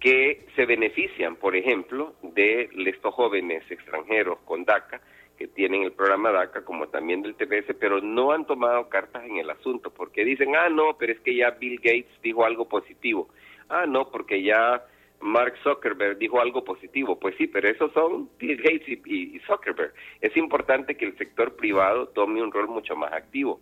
que 0.00 0.46
se 0.54 0.66
benefician, 0.66 1.36
por 1.36 1.56
ejemplo, 1.56 2.14
de 2.22 2.68
estos 2.86 3.14
jóvenes 3.14 3.62
extranjeros 3.70 4.38
con 4.44 4.64
DACA, 4.64 5.00
que 5.38 5.46
tienen 5.46 5.84
el 5.84 5.92
programa 5.92 6.32
DACA, 6.32 6.64
como 6.64 6.88
también 6.88 7.22
del 7.22 7.36
TPS, 7.36 7.74
pero 7.78 8.00
no 8.00 8.32
han 8.32 8.44
tomado 8.44 8.88
cartas 8.88 9.24
en 9.24 9.36
el 9.36 9.48
asunto, 9.48 9.90
porque 9.90 10.24
dicen, 10.24 10.56
ah, 10.56 10.68
no, 10.68 10.96
pero 10.98 11.12
es 11.12 11.20
que 11.20 11.36
ya 11.36 11.50
Bill 11.50 11.76
Gates 11.76 12.20
dijo 12.22 12.44
algo 12.44 12.68
positivo. 12.68 13.28
Ah, 13.68 13.86
no, 13.86 14.10
porque 14.10 14.42
ya 14.42 14.84
Mark 15.20 15.54
Zuckerberg 15.62 16.18
dijo 16.18 16.40
algo 16.40 16.64
positivo. 16.64 17.18
Pues 17.18 17.36
sí, 17.36 17.46
pero 17.46 17.68
esos 17.68 17.92
son 17.92 18.28
Bill 18.38 18.56
Gates 18.56 18.88
y, 18.88 19.38
Zuckerberg. 19.46 19.92
Es 20.20 20.36
importante 20.36 20.96
que 20.96 21.04
el 21.04 21.16
sector 21.16 21.54
privado 21.54 22.08
tome 22.08 22.42
un 22.42 22.52
rol 22.52 22.68
mucho 22.68 22.96
más 22.96 23.12
activo. 23.12 23.60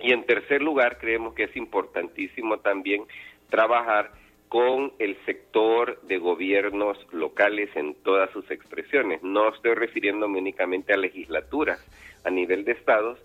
Y 0.00 0.12
en 0.12 0.24
tercer 0.24 0.62
lugar, 0.62 0.98
creemos 0.98 1.34
que 1.34 1.44
es 1.44 1.56
importantísimo 1.56 2.58
también 2.58 3.04
trabajar 3.50 4.12
con 4.48 4.92
el 4.98 5.16
sector 5.26 6.00
de 6.02 6.18
gobiernos 6.18 6.98
locales 7.12 7.68
en 7.76 7.94
todas 8.02 8.30
sus 8.30 8.50
expresiones. 8.50 9.22
No 9.22 9.48
estoy 9.50 9.74
refiriéndome 9.74 10.38
únicamente 10.38 10.92
a 10.92 10.96
legislaturas 10.96 11.84
a 12.24 12.30
nivel 12.30 12.64
de 12.64 12.72
estados, 12.72 13.18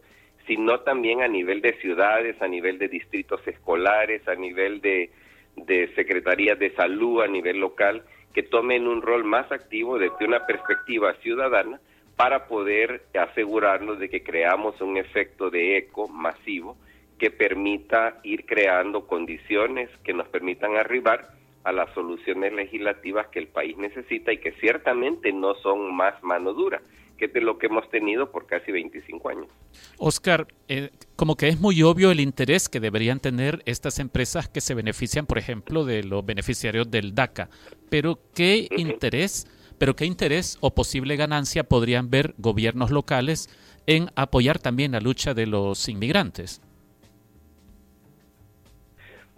sino 0.48 0.82
también 0.82 1.22
a 1.22 1.28
nivel 1.28 1.62
de 1.62 1.74
ciudades, 1.80 2.42
a 2.42 2.48
nivel 2.48 2.78
de 2.78 2.90
distritos 2.90 3.46
escolares, 3.48 4.28
a 4.28 4.36
nivel 4.36 4.82
de, 4.82 5.12
de 5.56 5.94
secretarías 5.96 6.60
de 6.60 6.72
salud 6.72 7.22
a 7.22 7.28
nivel 7.28 7.58
local, 7.60 8.04
que 8.34 8.44
tomen 8.44 8.88
un 8.88 9.02
rol 9.02 9.24
más 9.24 9.50
activo 9.52 9.98
desde 9.98 10.26
una 10.26 10.46
perspectiva 10.46 11.14
ciudadana 11.22 11.80
para 12.18 12.48
poder 12.48 13.04
asegurarnos 13.14 14.00
de 14.00 14.10
que 14.10 14.24
creamos 14.24 14.80
un 14.82 14.98
efecto 14.98 15.50
de 15.50 15.78
eco 15.78 16.08
masivo 16.08 16.78
que 17.24 17.32
permita 17.32 18.20
ir 18.24 18.46
creando 18.46 19.08
condiciones 19.08 19.90
que 20.04 20.14
nos 20.14 20.28
permitan 20.28 20.76
arribar 20.76 21.30
a 21.64 21.72
las 21.72 21.90
soluciones 21.94 22.52
legislativas 22.52 23.28
que 23.28 23.40
el 23.40 23.48
país 23.48 23.78
necesita 23.78 24.34
y 24.34 24.40
que 24.40 24.52
ciertamente 24.60 25.32
no 25.32 25.56
son 25.64 25.96
más 25.96 26.22
mano 26.22 26.52
dura 26.52 26.82
que 27.18 27.30
de 27.30 27.40
lo 27.40 27.58
que 27.58 27.68
hemos 27.68 27.90
tenido 27.90 28.30
por 28.30 28.46
casi 28.46 28.74
25 28.74 29.30
años. 29.30 29.48
Oscar, 29.98 30.48
eh, 30.68 30.90
como 31.16 31.38
que 31.38 31.48
es 31.48 31.62
muy 31.62 31.82
obvio 31.82 32.12
el 32.12 32.20
interés 32.20 32.68
que 32.68 32.82
deberían 32.82 33.22
tener 33.22 33.62
estas 33.66 34.00
empresas 34.00 34.50
que 34.50 34.60
se 34.60 34.74
benefician, 34.74 35.26
por 35.26 35.38
ejemplo, 35.38 35.86
de 35.86 36.04
los 36.04 36.26
beneficiarios 36.26 36.92
del 36.92 37.16
DACA, 37.16 37.48
pero 37.90 38.20
¿qué 38.36 38.68
interés, 38.76 39.48
pero 39.78 39.96
qué 39.96 40.04
interés 40.04 40.58
o 40.60 40.76
posible 40.76 41.16
ganancia 41.16 41.64
podrían 41.64 42.10
ver 42.10 42.36
gobiernos 42.38 42.92
locales 42.92 43.48
en 43.88 44.10
apoyar 44.18 44.60
también 44.60 44.92
la 44.92 45.00
lucha 45.00 45.34
de 45.34 45.48
los 45.48 45.88
inmigrantes? 45.88 46.62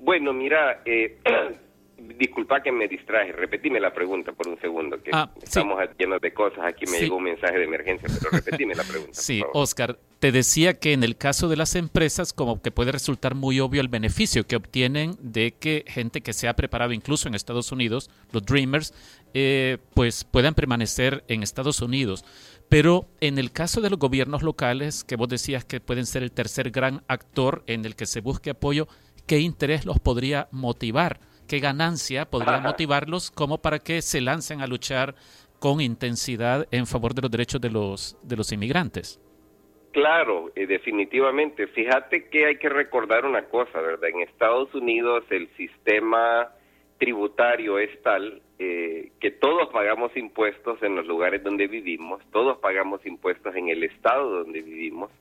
Bueno, 0.05 0.33
mira, 0.33 0.83
eh, 0.85 1.17
disculpa 1.97 2.61
que 2.61 2.71
me 2.71 2.87
distraje, 2.87 3.31
repetime 3.31 3.79
la 3.79 3.91
pregunta 3.91 4.31
por 4.33 4.47
un 4.47 4.59
segundo, 4.61 5.01
que 5.01 5.09
ah, 5.11 5.31
estamos 5.41 5.79
llenos 5.97 6.21
de 6.21 6.31
cosas, 6.31 6.59
aquí 6.63 6.85
me 6.85 6.99
llegó 6.99 7.15
un 7.15 7.23
mensaje 7.23 7.57
de 7.57 7.63
emergencia, 7.63 8.07
pero 8.19 8.29
repetime 8.31 8.75
la 8.75 8.83
pregunta. 8.83 9.13
Sí, 9.19 9.41
Oscar, 9.53 9.97
te 10.19 10.31
decía 10.31 10.75
que 10.75 10.93
en 10.93 11.03
el 11.03 11.17
caso 11.17 11.49
de 11.49 11.55
las 11.57 11.73
empresas 11.75 12.33
como 12.33 12.61
que 12.61 12.69
puede 12.69 12.91
resultar 12.91 13.33
muy 13.33 13.59
obvio 13.59 13.81
el 13.81 13.87
beneficio 13.87 14.45
que 14.45 14.55
obtienen 14.55 15.15
de 15.19 15.53
que 15.53 15.83
gente 15.87 16.21
que 16.21 16.33
se 16.33 16.47
ha 16.47 16.55
preparado 16.55 16.93
incluso 16.93 17.27
en 17.27 17.33
Estados 17.33 17.71
Unidos, 17.71 18.11
los 18.31 18.45
Dreamers, 18.45 18.93
eh, 19.33 19.79
pues 19.95 20.23
puedan 20.23 20.53
permanecer 20.53 21.23
en 21.27 21.41
Estados 21.41 21.81
Unidos. 21.81 22.23
Pero 22.69 23.07
en 23.21 23.37
el 23.37 23.51
caso 23.51 23.81
de 23.81 23.89
los 23.89 23.99
gobiernos 23.99 24.43
locales, 24.43 25.03
que 25.03 25.15
vos 25.15 25.29
decías 25.29 25.65
que 25.65 25.79
pueden 25.79 26.05
ser 26.05 26.23
el 26.23 26.31
tercer 26.31 26.71
gran 26.71 27.03
actor 27.07 27.63
en 27.67 27.85
el 27.85 27.95
que 27.95 28.05
se 28.05 28.21
busque 28.21 28.51
apoyo, 28.51 28.87
qué 29.27 29.39
interés 29.39 29.85
los 29.85 29.99
podría 29.99 30.47
motivar, 30.51 31.19
qué 31.47 31.59
ganancia 31.59 32.25
podría 32.25 32.59
motivarlos 32.59 33.31
como 33.31 33.59
para 33.59 33.79
que 33.79 34.01
se 34.01 34.21
lancen 34.21 34.61
a 34.61 34.67
luchar 34.67 35.15
con 35.59 35.81
intensidad 35.81 36.67
en 36.71 36.85
favor 36.85 37.13
de 37.13 37.21
los 37.23 37.31
derechos 37.31 37.61
de 37.61 37.69
los, 37.69 38.17
de 38.23 38.35
los 38.35 38.51
inmigrantes. 38.51 39.19
Claro, 39.91 40.51
definitivamente. 40.55 41.67
Fíjate 41.67 42.27
que 42.27 42.47
hay 42.47 42.57
que 42.57 42.67
recordar 42.67 43.25
una 43.25 43.45
cosa, 43.45 43.79
¿verdad? 43.79 44.09
En 44.09 44.21
Estados 44.21 44.73
Unidos 44.75 45.23
el 45.29 45.47
sistema 45.55 46.49
tributario 46.97 47.79
es 47.79 48.01
tal 48.03 48.41
eh, 48.59 49.11
que 49.19 49.31
todos 49.31 49.69
pagamos 49.69 50.15
impuestos 50.15 50.81
en 50.81 50.95
los 50.95 51.05
lugares 51.05 51.43
donde 51.43 51.67
vivimos, 51.67 52.21
todos 52.31 52.57
pagamos 52.59 53.05
impuestos 53.05 53.55
en 53.55 53.69
el 53.69 53.83
estado 53.83 54.29
donde 54.29 54.61
vivimos, 54.61 55.11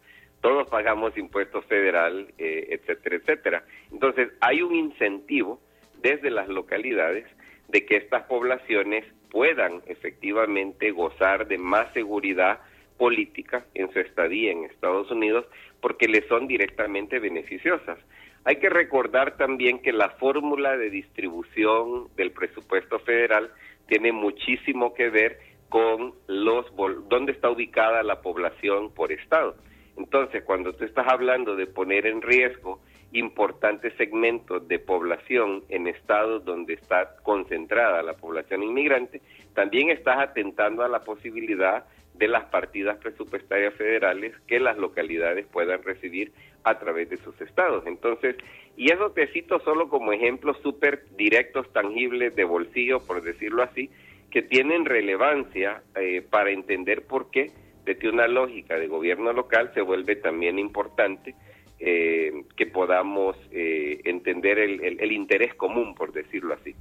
todos 0.44 0.68
pagamos 0.68 1.16
impuestos 1.16 1.64
federal, 1.64 2.28
eh, 2.36 2.66
etcétera, 2.68 3.16
etcétera. 3.16 3.64
Entonces, 3.90 4.28
hay 4.42 4.60
un 4.60 4.74
incentivo 4.74 5.58
desde 6.02 6.30
las 6.30 6.48
localidades 6.48 7.24
de 7.68 7.86
que 7.86 7.96
estas 7.96 8.24
poblaciones 8.24 9.06
puedan 9.30 9.80
efectivamente 9.86 10.90
gozar 10.90 11.48
de 11.48 11.56
más 11.56 11.90
seguridad 11.94 12.58
política 12.98 13.64
en 13.72 13.90
su 13.90 14.00
estadía 14.00 14.52
en 14.52 14.64
Estados 14.64 15.10
Unidos 15.10 15.46
porque 15.80 16.08
les 16.08 16.26
son 16.26 16.46
directamente 16.46 17.20
beneficiosas. 17.20 17.98
Hay 18.44 18.56
que 18.56 18.68
recordar 18.68 19.38
también 19.38 19.78
que 19.78 19.94
la 19.94 20.10
fórmula 20.10 20.76
de 20.76 20.90
distribución 20.90 22.08
del 22.16 22.32
presupuesto 22.32 22.98
federal 22.98 23.50
tiene 23.88 24.12
muchísimo 24.12 24.92
que 24.92 25.08
ver 25.08 25.38
con 25.70 26.12
los 26.26 26.66
dónde 27.08 27.32
está 27.32 27.48
ubicada 27.48 28.02
la 28.02 28.20
población 28.20 28.92
por 28.92 29.10
estado. 29.10 29.56
Entonces, 29.96 30.42
cuando 30.44 30.72
tú 30.72 30.84
estás 30.84 31.06
hablando 31.08 31.56
de 31.56 31.66
poner 31.66 32.06
en 32.06 32.22
riesgo 32.22 32.80
importantes 33.12 33.92
segmentos 33.96 34.66
de 34.66 34.80
población 34.80 35.62
en 35.68 35.86
estados 35.86 36.44
donde 36.44 36.74
está 36.74 37.16
concentrada 37.22 38.02
la 38.02 38.14
población 38.14 38.62
inmigrante, 38.62 39.20
también 39.54 39.90
estás 39.90 40.18
atentando 40.18 40.82
a 40.82 40.88
la 40.88 41.04
posibilidad 41.04 41.84
de 42.14 42.28
las 42.28 42.44
partidas 42.46 42.98
presupuestarias 42.98 43.74
federales 43.74 44.34
que 44.46 44.60
las 44.60 44.76
localidades 44.78 45.46
puedan 45.46 45.82
recibir 45.82 46.32
a 46.64 46.78
través 46.78 47.10
de 47.10 47.16
sus 47.18 47.40
estados. 47.40 47.84
Entonces, 47.86 48.36
y 48.76 48.92
eso 48.92 49.10
te 49.10 49.28
cito 49.28 49.60
solo 49.60 49.88
como 49.88 50.12
ejemplos 50.12 50.56
súper 50.62 51.04
directos, 51.16 51.72
tangibles, 51.72 52.34
de 52.34 52.44
bolsillo, 52.44 53.04
por 53.06 53.22
decirlo 53.22 53.62
así, 53.62 53.90
que 54.30 54.42
tienen 54.42 54.84
relevancia 54.84 55.82
eh, 55.94 56.22
para 56.28 56.50
entender 56.50 57.06
por 57.06 57.30
qué 57.30 57.52
desde 57.84 58.08
una 58.08 58.26
lógica 58.26 58.76
de 58.76 58.86
gobierno 58.86 59.32
local 59.32 59.70
se 59.74 59.80
vuelve 59.80 60.16
también 60.16 60.58
importante 60.58 61.34
eh, 61.78 62.44
que 62.56 62.66
podamos 62.66 63.36
eh, 63.50 64.00
entender 64.04 64.58
el, 64.58 65.00
el 65.00 65.12
interés 65.12 65.54
común, 65.54 65.94
por 65.94 66.12
decirlo 66.12 66.54
así. 66.54 66.74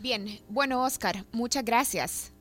Bien, 0.00 0.26
bueno, 0.48 0.82
Oscar, 0.84 1.16
muchas 1.32 1.64
gracias. 1.64 2.34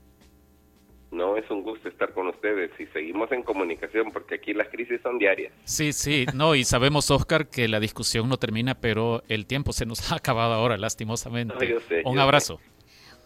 No, 1.12 1.38
es 1.38 1.50
un 1.50 1.64
gusto 1.64 1.90
estar 1.90 2.14
con 2.14 2.28
ustedes 2.28 2.70
y 2.80 2.86
seguimos 2.88 3.32
en 3.32 3.42
comunicación 3.42 4.12
porque 4.12 4.36
aquí 4.36 4.54
las 4.54 4.68
crisis 4.70 5.02
son 5.02 5.18
diarias. 5.18 5.52
Sí, 5.64 5.92
sí, 5.92 6.26
no, 6.36 6.54
y 6.54 6.64
sabemos, 6.64 7.10
Oscar, 7.10 7.50
que 7.50 7.68
la 7.68 7.80
discusión 7.80 8.30
no 8.30 8.38
termina, 8.38 8.76
pero 8.76 9.24
el 9.28 9.48
tiempo 9.48 9.74
se 9.74 9.86
nos 9.88 10.12
ha 10.12 10.16
acabado 10.16 10.54
ahora, 10.54 10.78
lastimosamente. 10.78 11.76
un 12.06 12.20
abrazo. 12.20 12.60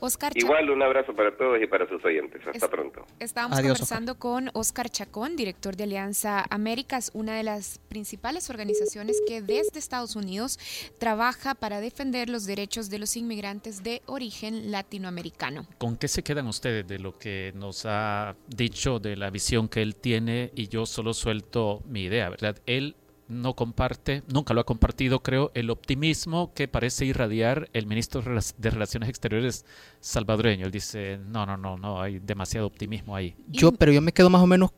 Oscar 0.04 0.34
Igual 0.36 0.70
un 0.70 0.84
abrazo 0.84 1.16
para 1.16 1.34
todos 1.38 1.62
y 1.62 1.66
para 1.66 1.88
sus 1.88 2.04
oyentes. 2.04 2.42
Hasta 2.46 2.70
pronto. 2.70 3.06
Estábamos 3.20 3.58
conversando 3.62 4.20
con 4.20 4.50
Oscar 4.52 4.90
Chacón, 4.90 5.38
director 5.38 5.78
de 5.78 5.86
Alianza 5.86 6.46
Américas, 6.50 7.10
una 7.14 7.38
de 7.38 7.44
las 7.44 7.80
principales 7.88 8.50
organizaciones 8.50 9.22
que 9.26 9.42
desde 9.42 9.80
Estados 9.80 10.18
Unidos 10.18 10.60
trabaja 10.98 11.56
para 11.56 11.80
defender 11.80 12.30
los 12.30 12.46
derechos 12.46 12.90
de 12.90 13.00
los 13.00 13.16
inmigrantes 13.16 13.82
de 13.82 14.02
origen 14.06 14.72
latinoamericano. 14.72 15.66
¿Con 15.78 15.96
qué 15.96 16.10
se 16.10 16.22
quedan 16.22 16.48
ustedes 16.48 16.86
de 16.86 17.00
lo 17.00 17.18
que 17.18 17.54
nos 17.56 17.86
ha 17.86 18.36
dicho, 18.48 19.00
de 19.00 19.16
la 19.16 19.30
visión 19.30 19.70
que 19.70 19.82
él 19.82 19.96
tiene? 19.96 20.52
Y 20.54 20.68
yo 20.68 20.86
solo 20.86 21.14
suelto 21.14 21.82
mi 21.88 22.04
idea, 22.04 22.30
¿verdad? 22.30 22.58
Él 22.66 22.98
no 23.28 23.56
comparte, 23.56 24.24
nunca 24.28 24.54
lo 24.54 24.62
ha 24.62 24.66
compartido, 24.66 25.22
creo, 25.22 25.52
el 25.54 25.70
optimismo 25.70 26.54
que 26.54 26.68
parece 26.68 27.06
irradiar 27.06 27.70
el 27.74 27.86
ministro 27.86 28.22
de 28.22 28.70
Relaciones 28.70 29.10
Exteriores 29.10 29.66
salvadoreño. 30.00 30.66
Él 30.66 30.72
dice, 30.72 31.20
no, 31.26 31.46
no, 31.46 31.58
no, 31.58 31.78
no, 31.78 32.02
hay 32.02 32.20
demasiado 32.20 32.68
optimismo 32.68 33.16
ahí. 33.16 33.36
Yo, 33.48 33.72
pero 33.72 33.92
yo 33.92 34.02
me 34.02 34.12
quedo 34.12 34.30
más 34.30 34.42
o 34.42 34.48
menos 34.48 34.72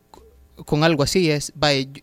con 0.64 0.84
algo 0.84 1.02
así, 1.02 1.30
es, 1.30 1.52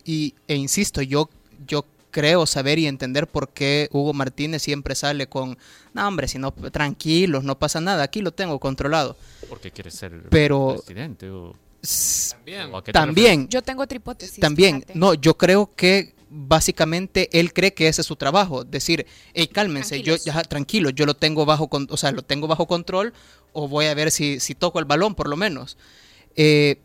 y, 0.04 0.34
e 0.46 0.54
insisto, 0.54 1.02
yo, 1.02 1.28
yo 1.66 1.84
creo 2.10 2.46
saber 2.46 2.78
y 2.78 2.86
entender 2.86 3.26
por 3.26 3.48
qué 3.48 3.88
Hugo 3.90 4.12
Martínez 4.12 4.62
siempre 4.62 4.94
sale 4.94 5.26
con, 5.26 5.58
no 5.92 6.06
hombre, 6.06 6.28
si 6.28 6.38
no, 6.38 6.52
tranquilos, 6.52 7.42
no 7.42 7.58
pasa 7.58 7.80
nada, 7.80 8.04
aquí 8.04 8.20
lo 8.20 8.32
tengo 8.32 8.60
controlado. 8.60 9.16
Porque 9.48 9.72
quiere 9.72 9.90
ser 9.90 10.28
pero, 10.30 10.76
presidente 10.76 11.30
o... 11.30 11.54
También. 12.34 12.70
También. 12.92 13.48
Yo 13.48 13.60
tengo 13.60 13.82
otra 13.82 13.96
hipótesis. 13.96 14.40
También. 14.40 14.86
No, 14.94 15.12
yo 15.12 15.36
creo 15.36 15.70
que 15.76 16.14
básicamente 16.36 17.28
él 17.38 17.52
cree 17.52 17.74
que 17.74 17.86
ese 17.86 18.00
es 18.00 18.06
su 18.06 18.16
trabajo, 18.16 18.64
decir, 18.64 19.06
hey, 19.34 19.46
cálmense, 19.46 20.02
yo 20.02 20.16
ya 20.16 20.42
tranquilo, 20.42 20.90
yo 20.90 21.06
lo 21.06 21.14
tengo 21.14 21.46
bajo, 21.46 21.68
o 21.70 21.96
sea, 21.96 22.10
lo 22.10 22.22
tengo 22.22 22.48
bajo 22.48 22.66
control 22.66 23.12
o 23.52 23.68
voy 23.68 23.86
a 23.86 23.94
ver 23.94 24.10
si, 24.10 24.40
si 24.40 24.56
toco 24.56 24.80
el 24.80 24.84
balón 24.84 25.14
por 25.14 25.28
lo 25.28 25.36
menos. 25.36 25.78
Eh, 26.34 26.80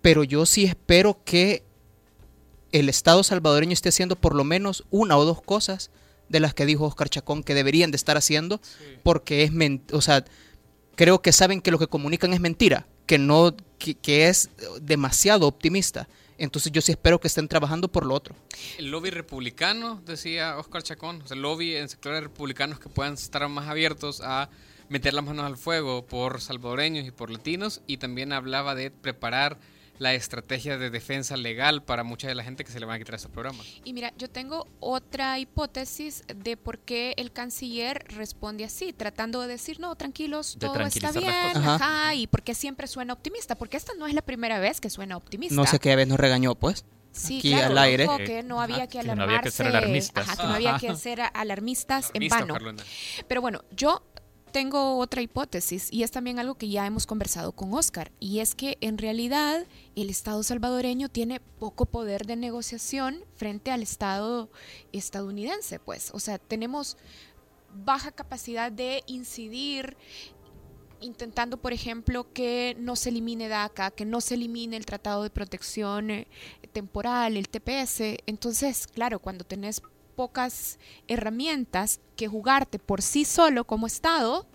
pero 0.00 0.24
yo 0.24 0.46
sí 0.46 0.64
espero 0.64 1.20
que 1.24 1.62
el 2.72 2.88
Estado 2.88 3.22
salvadoreño 3.22 3.74
esté 3.74 3.90
haciendo 3.90 4.16
por 4.16 4.34
lo 4.34 4.44
menos 4.44 4.84
una 4.90 5.18
o 5.18 5.26
dos 5.26 5.42
cosas 5.42 5.90
de 6.30 6.40
las 6.40 6.54
que 6.54 6.64
dijo 6.64 6.86
Oscar 6.86 7.10
Chacón 7.10 7.42
que 7.42 7.54
deberían 7.54 7.90
de 7.90 7.96
estar 7.96 8.16
haciendo, 8.16 8.62
porque 9.02 9.42
es, 9.42 9.52
o 9.92 10.00
sea, 10.00 10.24
creo 10.94 11.20
que 11.20 11.32
saben 11.32 11.60
que 11.60 11.70
lo 11.70 11.78
que 11.78 11.86
comunican 11.86 12.32
es 12.32 12.40
mentira, 12.40 12.86
que 13.04 13.18
no, 13.18 13.54
que 13.78 14.28
es 14.28 14.48
demasiado 14.80 15.46
optimista. 15.46 16.08
Entonces 16.40 16.72
yo 16.72 16.80
sí 16.80 16.92
espero 16.92 17.20
que 17.20 17.28
estén 17.28 17.48
trabajando 17.48 17.88
por 17.88 18.06
lo 18.06 18.14
otro. 18.14 18.34
El 18.78 18.90
lobby 18.90 19.10
republicano, 19.10 20.00
decía 20.06 20.56
Oscar 20.56 20.82
Chacón, 20.82 21.22
el 21.30 21.42
lobby 21.42 21.76
en 21.76 21.90
sectores 21.90 22.22
republicanos 22.22 22.80
que 22.80 22.88
puedan 22.88 23.12
estar 23.12 23.46
más 23.50 23.68
abiertos 23.68 24.22
a 24.24 24.48
meter 24.88 25.12
las 25.12 25.22
manos 25.22 25.44
al 25.44 25.58
fuego 25.58 26.06
por 26.06 26.40
salvadoreños 26.40 27.06
y 27.06 27.10
por 27.10 27.30
latinos 27.30 27.82
y 27.86 27.98
también 27.98 28.32
hablaba 28.32 28.74
de 28.74 28.90
preparar 28.90 29.58
la 30.00 30.14
estrategia 30.14 30.78
de 30.78 30.88
defensa 30.88 31.36
legal 31.36 31.82
para 31.82 32.04
mucha 32.04 32.26
de 32.26 32.34
la 32.34 32.42
gente 32.42 32.64
que 32.64 32.72
se 32.72 32.80
le 32.80 32.86
van 32.86 32.96
a 32.96 32.98
quitar 32.98 33.16
estos 33.16 33.30
programas. 33.30 33.66
Y 33.84 33.92
mira, 33.92 34.14
yo 34.16 34.30
tengo 34.30 34.66
otra 34.80 35.38
hipótesis 35.38 36.24
de 36.34 36.56
por 36.56 36.78
qué 36.78 37.12
el 37.18 37.32
canciller 37.32 38.02
responde 38.08 38.64
así, 38.64 38.94
tratando 38.94 39.42
de 39.42 39.48
decir, 39.48 39.78
no, 39.78 39.94
tranquilos, 39.96 40.56
todo 40.58 40.80
está 40.80 41.12
bien, 41.12 41.54
ajá. 41.54 42.14
y 42.14 42.26
porque 42.28 42.54
siempre 42.54 42.86
suena 42.86 43.12
optimista, 43.12 43.56
porque 43.56 43.76
esta 43.76 43.92
no 43.92 44.06
es 44.06 44.14
la 44.14 44.22
primera 44.22 44.58
vez 44.58 44.80
que 44.80 44.88
suena 44.88 45.18
optimista. 45.18 45.54
No 45.54 45.66
sé 45.66 45.78
qué 45.78 45.94
vez 45.94 46.08
nos 46.08 46.18
regañó, 46.18 46.54
pues. 46.54 46.86
Sí, 47.12 47.38
aquí 47.38 47.52
al 47.54 47.76
aire. 47.76 48.06
que 48.24 48.42
no 48.42 48.60
había 48.60 48.86
que 48.86 49.00
alarmarse. 49.00 49.16
no 49.16 49.24
había 49.24 49.42
que 49.42 49.50
ser 49.50 49.66
alarmistas. 49.66 50.28
Ajá, 50.28 50.36
que 50.36 50.48
no 50.48 50.54
había 50.54 50.78
que 50.78 50.96
ser 50.96 51.20
alarmistas 51.34 52.10
en 52.14 52.28
vano. 52.28 52.54
Pero 53.28 53.40
bueno, 53.40 53.64
yo 53.70 54.02
tengo 54.50 54.98
otra 54.98 55.22
hipótesis 55.22 55.88
y 55.92 56.02
es 56.02 56.10
también 56.10 56.38
algo 56.38 56.54
que 56.54 56.68
ya 56.68 56.86
hemos 56.86 57.06
conversado 57.06 57.52
con 57.52 57.72
Oscar 57.72 58.12
y 58.20 58.40
es 58.40 58.54
que 58.54 58.76
en 58.80 58.98
realidad 58.98 59.66
el 59.96 60.10
Estado 60.10 60.42
salvadoreño 60.42 61.08
tiene 61.08 61.40
poco 61.40 61.86
poder 61.86 62.26
de 62.26 62.36
negociación 62.36 63.24
frente 63.34 63.70
al 63.70 63.82
Estado 63.82 64.50
estadounidense, 64.92 65.78
pues, 65.78 66.10
o 66.12 66.20
sea, 66.20 66.38
tenemos 66.38 66.96
baja 67.72 68.10
capacidad 68.12 68.72
de 68.72 69.02
incidir 69.06 69.96
intentando, 71.00 71.56
por 71.56 71.72
ejemplo, 71.72 72.30
que 72.32 72.76
no 72.78 72.96
se 72.96 73.08
elimine 73.08 73.48
DACA, 73.48 73.90
que 73.90 74.04
no 74.04 74.20
se 74.20 74.34
elimine 74.34 74.76
el 74.76 74.86
Tratado 74.86 75.22
de 75.22 75.30
Protección 75.30 76.10
eh, 76.10 76.26
Temporal, 76.72 77.36
el 77.36 77.48
TPS. 77.48 78.18
Entonces, 78.26 78.86
claro, 78.86 79.18
cuando 79.18 79.44
tenés 79.44 79.82
pocas 80.10 80.78
herramientas 81.08 82.00
que 82.16 82.28
jugarte 82.28 82.78
por 82.78 83.02
sí 83.02 83.24
solo 83.24 83.64
como 83.64 83.86
Estado, 83.86 84.46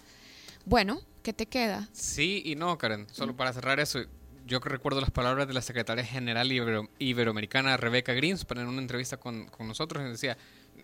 bueno, 0.66 1.02
¿qué 1.24 1.34
te 1.34 1.46
queda? 1.46 1.90
Sí 1.92 2.42
y 2.46 2.56
no, 2.56 2.78
Karen. 2.78 3.08
Solo 3.12 3.36
para 3.36 3.54
cerrar 3.54 3.80
eso, 3.80 4.00
yo 4.46 4.60
recuerdo 4.60 5.02
las 5.02 5.12
palabras 5.12 5.48
de 5.48 5.54
la 5.54 5.62
secretaria 5.62 6.06
general 6.06 6.52
iberoamericana 7.00 7.78
Rebeca 7.78 8.14
Greenspan 8.14 8.60
en 8.60 8.68
una 8.68 8.82
entrevista 8.82 9.18
con, 9.18 9.50
nosotros. 9.60 10.04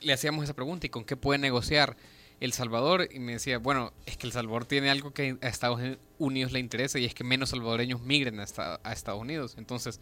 Le 0.01 0.13
hacíamos 0.13 0.43
esa 0.43 0.55
pregunta, 0.55 0.87
¿y 0.87 0.89
con 0.89 1.05
qué 1.05 1.15
puede 1.15 1.37
negociar 1.37 1.95
El 2.39 2.53
Salvador? 2.53 3.07
Y 3.11 3.19
me 3.19 3.33
decía, 3.33 3.59
bueno, 3.59 3.93
es 4.05 4.17
que 4.17 4.25
El 4.25 4.33
Salvador 4.33 4.65
tiene 4.65 4.89
algo 4.89 5.13
que 5.13 5.37
a 5.41 5.47
Estados 5.47 5.79
Unidos 6.17 6.51
le 6.51 6.59
interesa 6.59 6.97
y 6.97 7.05
es 7.05 7.13
que 7.13 7.23
menos 7.23 7.49
salvadoreños 7.49 8.01
migren 8.01 8.39
a 8.39 8.43
Estados 8.43 9.21
Unidos. 9.21 9.55
Entonces, 9.57 9.99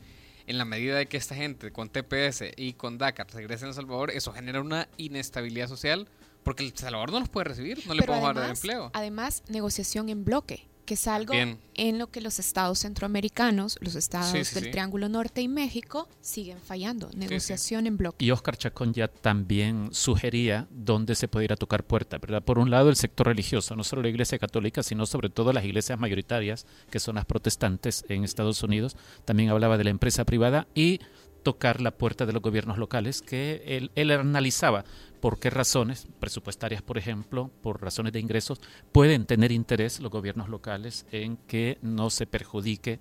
en 0.50 0.58
la 0.58 0.66
medida 0.66 0.98
de 0.98 1.06
que 1.06 1.16
esta 1.16 1.36
gente 1.36 1.72
con 1.72 1.90
TPS 1.90 2.44
y 2.58 2.74
con 2.74 2.98
DACA 2.98 3.26
regrese 3.26 3.66
a 3.66 3.68
El 3.68 3.76
Salvador, 3.76 4.10
eso 4.10 4.34
genera 4.34 4.60
una 4.62 4.90
inestabilidad 4.98 5.68
social 5.68 6.08
porque 6.44 6.66
El 6.66 6.76
Salvador 6.76 7.12
no 7.12 7.20
los 7.20 7.30
puede 7.30 7.44
recibir, 7.44 7.86
no 7.86 7.94
le 7.94 8.02
podemos 8.02 8.34
dar 8.34 8.50
empleo. 8.50 8.90
Además, 8.94 9.44
negociación 9.48 10.10
en 10.10 10.26
bloque 10.26 10.69
que 10.90 10.96
es 10.96 11.08
algo 11.08 11.36
en 11.36 12.00
lo 12.00 12.08
que 12.08 12.20
los 12.20 12.40
estados 12.40 12.80
centroamericanos, 12.80 13.78
los 13.80 13.94
estados 13.94 14.56
del 14.56 14.72
Triángulo 14.72 15.08
Norte 15.08 15.40
y 15.40 15.48
México 15.48 16.10
siguen 16.20 16.58
fallando. 16.58 17.12
Negociación 17.16 17.86
en 17.86 17.96
bloque. 17.96 18.26
Y 18.26 18.32
Oscar 18.32 18.58
Chacón 18.58 18.92
ya 18.92 19.08
también 19.08 19.90
sugería 19.92 20.66
dónde 20.72 21.14
se 21.14 21.28
puede 21.28 21.46
ir 21.46 21.54
a 21.54 21.58
tocar 21.58 21.84
puerta, 21.84 22.18
¿verdad? 22.18 22.42
Por 22.42 22.58
un 22.58 22.72
lado, 22.72 22.90
el 22.90 22.96
sector 22.96 23.28
religioso, 23.28 23.76
no 23.76 23.84
solo 23.84 24.02
la 24.02 24.10
Iglesia 24.10 24.40
Católica, 24.40 24.82
sino 24.82 25.06
sobre 25.06 25.30
todo 25.30 25.54
las 25.54 25.64
iglesias 25.64 26.00
mayoritarias, 26.00 26.66
que 26.90 27.00
son 27.00 27.14
las 27.18 27.26
protestantes 27.26 28.04
en 28.10 28.24
Estados 28.24 28.64
Unidos. 28.64 28.98
También 29.26 29.52
hablaba 29.52 29.78
de 29.78 29.84
la 29.84 29.92
empresa 29.92 30.26
privada 30.26 30.66
y 30.74 31.02
tocar 31.44 31.82
la 31.82 31.92
puerta 31.92 32.26
de 32.26 32.34
los 32.34 32.42
gobiernos 32.42 32.80
locales, 32.80 33.22
que 33.22 33.62
él, 33.68 33.92
él 33.94 34.10
analizaba 34.10 34.86
por 35.20 35.40
qué 35.40 35.50
razones, 35.50 36.08
presupuestarias 36.20 36.82
por 36.82 36.98
ejemplo, 36.98 37.52
por 37.62 37.82
razones 37.82 38.14
de 38.14 38.20
ingresos, 38.20 38.62
pueden 38.92 39.26
tener 39.26 39.52
interés 39.52 40.00
los 40.00 40.12
gobiernos 40.12 40.50
locales 40.50 41.06
en 41.12 41.38
que 41.38 41.78
no 41.82 42.10
se 42.10 42.26
perjudique 42.26 43.00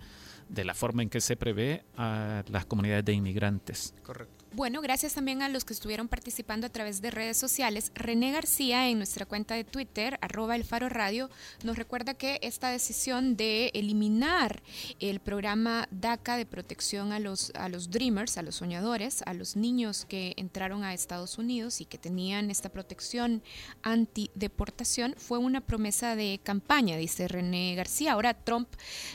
de 0.48 0.64
la 0.64 0.74
forma 0.74 1.02
en 1.02 1.10
que 1.10 1.20
se 1.20 1.36
prevé 1.36 1.84
a 1.96 2.42
las 2.48 2.66
comunidades 2.66 3.04
de 3.04 3.12
inmigrantes. 3.12 3.94
Correcto. 4.02 4.37
Bueno, 4.52 4.80
gracias 4.80 5.12
también 5.12 5.42
a 5.42 5.50
los 5.50 5.66
que 5.66 5.74
estuvieron 5.74 6.08
participando 6.08 6.66
a 6.66 6.70
través 6.70 7.02
de 7.02 7.10
redes 7.10 7.36
sociales. 7.36 7.92
René 7.94 8.32
García 8.32 8.88
en 8.88 8.96
nuestra 8.96 9.26
cuenta 9.26 9.54
de 9.54 9.62
Twitter, 9.62 10.18
arroba 10.22 10.56
el 10.56 10.64
Faro 10.64 10.88
Radio, 10.88 11.28
nos 11.64 11.76
recuerda 11.76 12.14
que 12.14 12.40
esta 12.42 12.70
decisión 12.70 13.36
de 13.36 13.70
eliminar 13.74 14.62
el 15.00 15.20
programa 15.20 15.86
DACA 15.90 16.38
de 16.38 16.46
protección 16.46 17.12
a 17.12 17.20
los, 17.20 17.52
a 17.54 17.68
los 17.68 17.90
Dreamers, 17.90 18.38
a 18.38 18.42
los 18.42 18.56
soñadores, 18.56 19.22
a 19.26 19.34
los 19.34 19.54
niños 19.54 20.06
que 20.06 20.32
entraron 20.38 20.82
a 20.82 20.94
Estados 20.94 21.38
Unidos 21.38 21.80
y 21.82 21.84
que 21.84 21.98
tenían 21.98 22.50
esta 22.50 22.70
protección 22.70 23.42
antideportación, 23.82 25.14
fue 25.18 25.38
una 25.38 25.60
promesa 25.60 26.16
de 26.16 26.40
campaña, 26.42 26.96
dice 26.96 27.28
René 27.28 27.74
García. 27.74 28.12
Ahora 28.12 28.32
Trump 28.32 28.68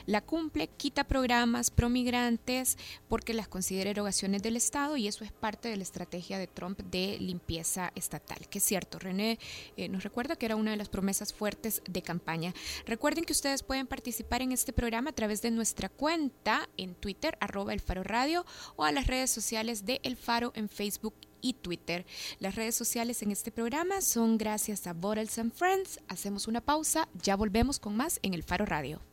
la 0.06 0.22
cumple, 0.22 0.67
quita 0.67 1.04
programas 1.04 1.72
promigrantes 1.72 2.78
porque 3.10 3.34
las 3.34 3.48
considera 3.48 3.89
erogaciones 3.89 4.41
del 4.43 4.58
Estado 4.58 4.96
y 4.96 5.08
eso 5.08 5.24
es 5.24 5.33
parte 5.34 5.69
de 5.69 5.78
la 5.78 5.84
estrategia 5.84 6.38
de 6.38 6.48
Trump 6.48 6.80
de 6.80 7.17
limpieza 7.19 7.91
estatal. 7.96 8.48
Que 8.50 8.60
es 8.60 8.63
cierto, 8.63 9.00
René 9.00 9.39
eh, 9.78 9.89
nos 9.89 10.04
recuerda 10.04 10.36
que 10.36 10.46
era 10.46 10.56
una 10.56 10.72
de 10.72 10.78
las 10.78 10.89
promesas 10.89 11.34
fuertes 11.34 11.82
de 11.89 12.02
campaña. 12.02 12.54
Recuerden 12.86 13.26
que 13.26 13.34
ustedes 13.34 13.63
pueden 13.63 13.88
participar 13.88 14.41
en 14.41 14.52
este 14.52 14.74
programa 14.74 15.12
a 15.12 15.15
través 15.15 15.41
de 15.41 15.52
nuestra 15.52 15.89
cuenta 15.89 16.69
en 16.78 16.96
Twitter, 16.96 17.38
arroba 17.39 17.74
el 17.74 17.82
Faro 17.82 18.04
Radio, 18.04 18.46
o 18.76 18.84
a 18.84 18.91
las 18.91 19.08
redes 19.08 19.32
sociales 19.32 19.86
de 19.86 20.00
El 20.04 20.17
Faro 20.17 20.52
en 20.56 20.69
Facebook 20.69 21.15
y 21.41 21.54
Twitter. 21.54 22.06
Las 22.39 22.56
redes 22.56 22.76
sociales 22.76 23.22
en 23.22 23.32
este 23.32 23.52
programa 23.52 24.02
son 24.02 24.38
gracias 24.38 24.88
a 24.88 24.93
Bottles 24.93 25.38
and 25.38 25.54
Friends. 25.54 26.00
Hacemos 26.08 26.48
una 26.48 26.62
pausa, 26.62 27.08
ya 27.22 27.36
volvemos 27.36 27.80
con 27.80 27.96
más 27.96 28.19
en 28.24 28.34
El 28.34 28.43
Faro 28.43 28.65
Radio. 28.65 29.12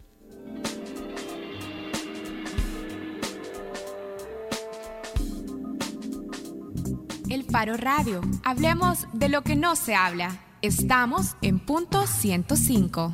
El 7.50 7.52
Faro 7.52 7.76
Radio. 7.76 8.20
Hablemos 8.44 9.08
de 9.12 9.28
lo 9.28 9.42
que 9.42 9.56
no 9.56 9.74
se 9.74 9.96
habla. 9.96 10.38
Estamos 10.62 11.34
en 11.42 11.58
punto 11.58 12.06
105. 12.06 13.12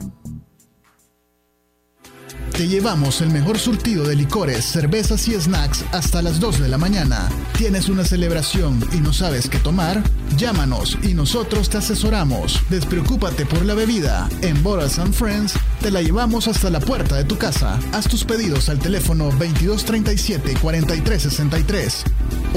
Te 2.53 2.69
llevamos 2.69 3.21
el 3.21 3.31
mejor 3.31 3.59
surtido 3.59 4.05
de 4.05 4.15
licores, 4.17 4.65
cervezas 4.65 5.29
y 5.29 5.39
snacks 5.39 5.85
hasta 5.93 6.23
las 6.23 6.41
2 6.41 6.61
de 6.61 6.69
la 6.69 6.79
mañana. 6.79 7.29
¿Tienes 7.59 7.91
una 7.91 8.05
celebración 8.05 8.83
y 8.93 8.97
no 8.97 9.13
sabes 9.13 9.51
qué 9.51 9.59
tomar? 9.59 10.03
Llámanos 10.37 10.97
y 11.03 11.15
nosotros 11.15 11.69
te 11.69 11.79
asesoramos. 11.79 12.63
Despreocúpate 12.71 13.45
por 13.45 13.65
la 13.65 13.75
bebida. 13.75 14.29
En 14.41 14.63
Bottles 14.63 14.99
and 14.99 15.13
Friends 15.13 15.55
te 15.83 15.91
la 15.91 16.01
llevamos 16.01 16.49
hasta 16.49 16.71
la 16.71 16.81
puerta 16.81 17.17
de 17.17 17.25
tu 17.25 17.37
casa. 17.37 17.79
Haz 17.93 18.09
tus 18.09 18.25
pedidos 18.25 18.71
al 18.71 18.79
teléfono 18.79 19.31
2237-4363 19.33 22.05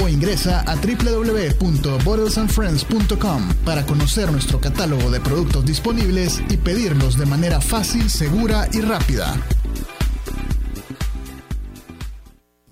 o 0.02 0.08
ingresa 0.08 0.60
a 0.60 0.76
www.bottlesandfriends.com 0.76 3.54
para 3.64 3.84
conocer 3.84 4.32
nuestro 4.32 4.58
catálogo 4.60 5.10
de 5.10 5.20
productos 5.20 5.66
disponibles 5.66 6.40
y 6.48 6.56
pedirlos 6.56 7.18
de 7.18 7.26
manera 7.26 7.60
fácil, 7.60 8.08
segura 8.08 8.66
y 8.72 8.80
rápida. 8.80 9.36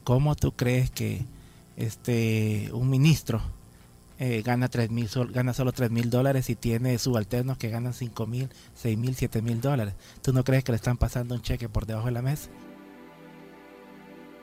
¿Cómo 0.09 0.35
tú 0.37 0.53
crees 0.53 0.91
que 0.91 1.27
este 1.77 2.71
un 2.73 2.89
ministro 2.89 3.43
eh, 4.19 4.41
gana 4.41 4.69
tres 4.69 4.91
mil 4.91 5.07
gana 5.29 5.53
solo 5.53 5.73
tres 5.73 5.91
mil 5.91 6.09
dólares 6.09 6.49
y 6.49 6.57
tiene 6.57 6.97
subalternos 6.97 7.59
que 7.59 7.69
ganan 7.69 7.93
cinco 7.93 8.27
mil, 8.27 8.49
seis 8.73 8.97
mil, 8.97 9.15
siete 9.17 9.43
mil 9.43 9.61
dólares? 9.61 9.93
¿Tú 10.23 10.33
no 10.33 10.45
crees 10.45 10.65
que 10.65 10.73
le 10.73 10.77
están 10.77 10.97
pasando 10.97 11.35
un 11.35 11.43
cheque 11.43 11.69
por 11.69 11.85
debajo 11.85 12.07
de 12.07 12.13
la 12.13 12.23
mesa? 12.23 12.49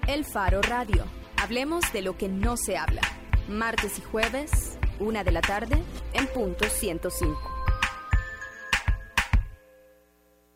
El 0.08 0.24
Faro 0.24 0.62
Radio. 0.62 1.04
Hablemos 1.42 1.84
de 1.94 2.04
lo 2.04 2.16
que 2.16 2.30
no 2.30 2.58
se 2.58 2.78
habla. 2.78 3.02
Martes 3.50 3.98
y 3.98 4.02
jueves, 4.04 4.78
una 5.00 5.24
de 5.24 5.32
la 5.32 5.42
tarde, 5.42 5.82
en 6.14 6.28
punto 6.28 6.66
105. 6.70 7.55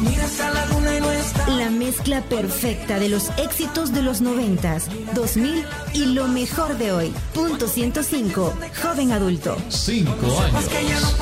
Miras 0.00 0.40
a 0.40 1.50
la 1.50 1.70
mezcla 1.70 2.22
perfecta 2.22 3.00
de 3.00 3.08
los 3.08 3.30
éxitos 3.36 3.92
de 3.92 4.02
los 4.02 4.20
noventas, 4.20 4.88
2000 5.14 5.64
y 5.94 6.04
lo 6.06 6.28
mejor 6.28 6.78
de 6.78 6.92
hoy. 6.92 7.12
Punto 7.34 7.66
105, 7.66 8.54
joven 8.80 9.10
adulto. 9.10 9.56
Cinco 9.70 10.40
años. 10.40 11.16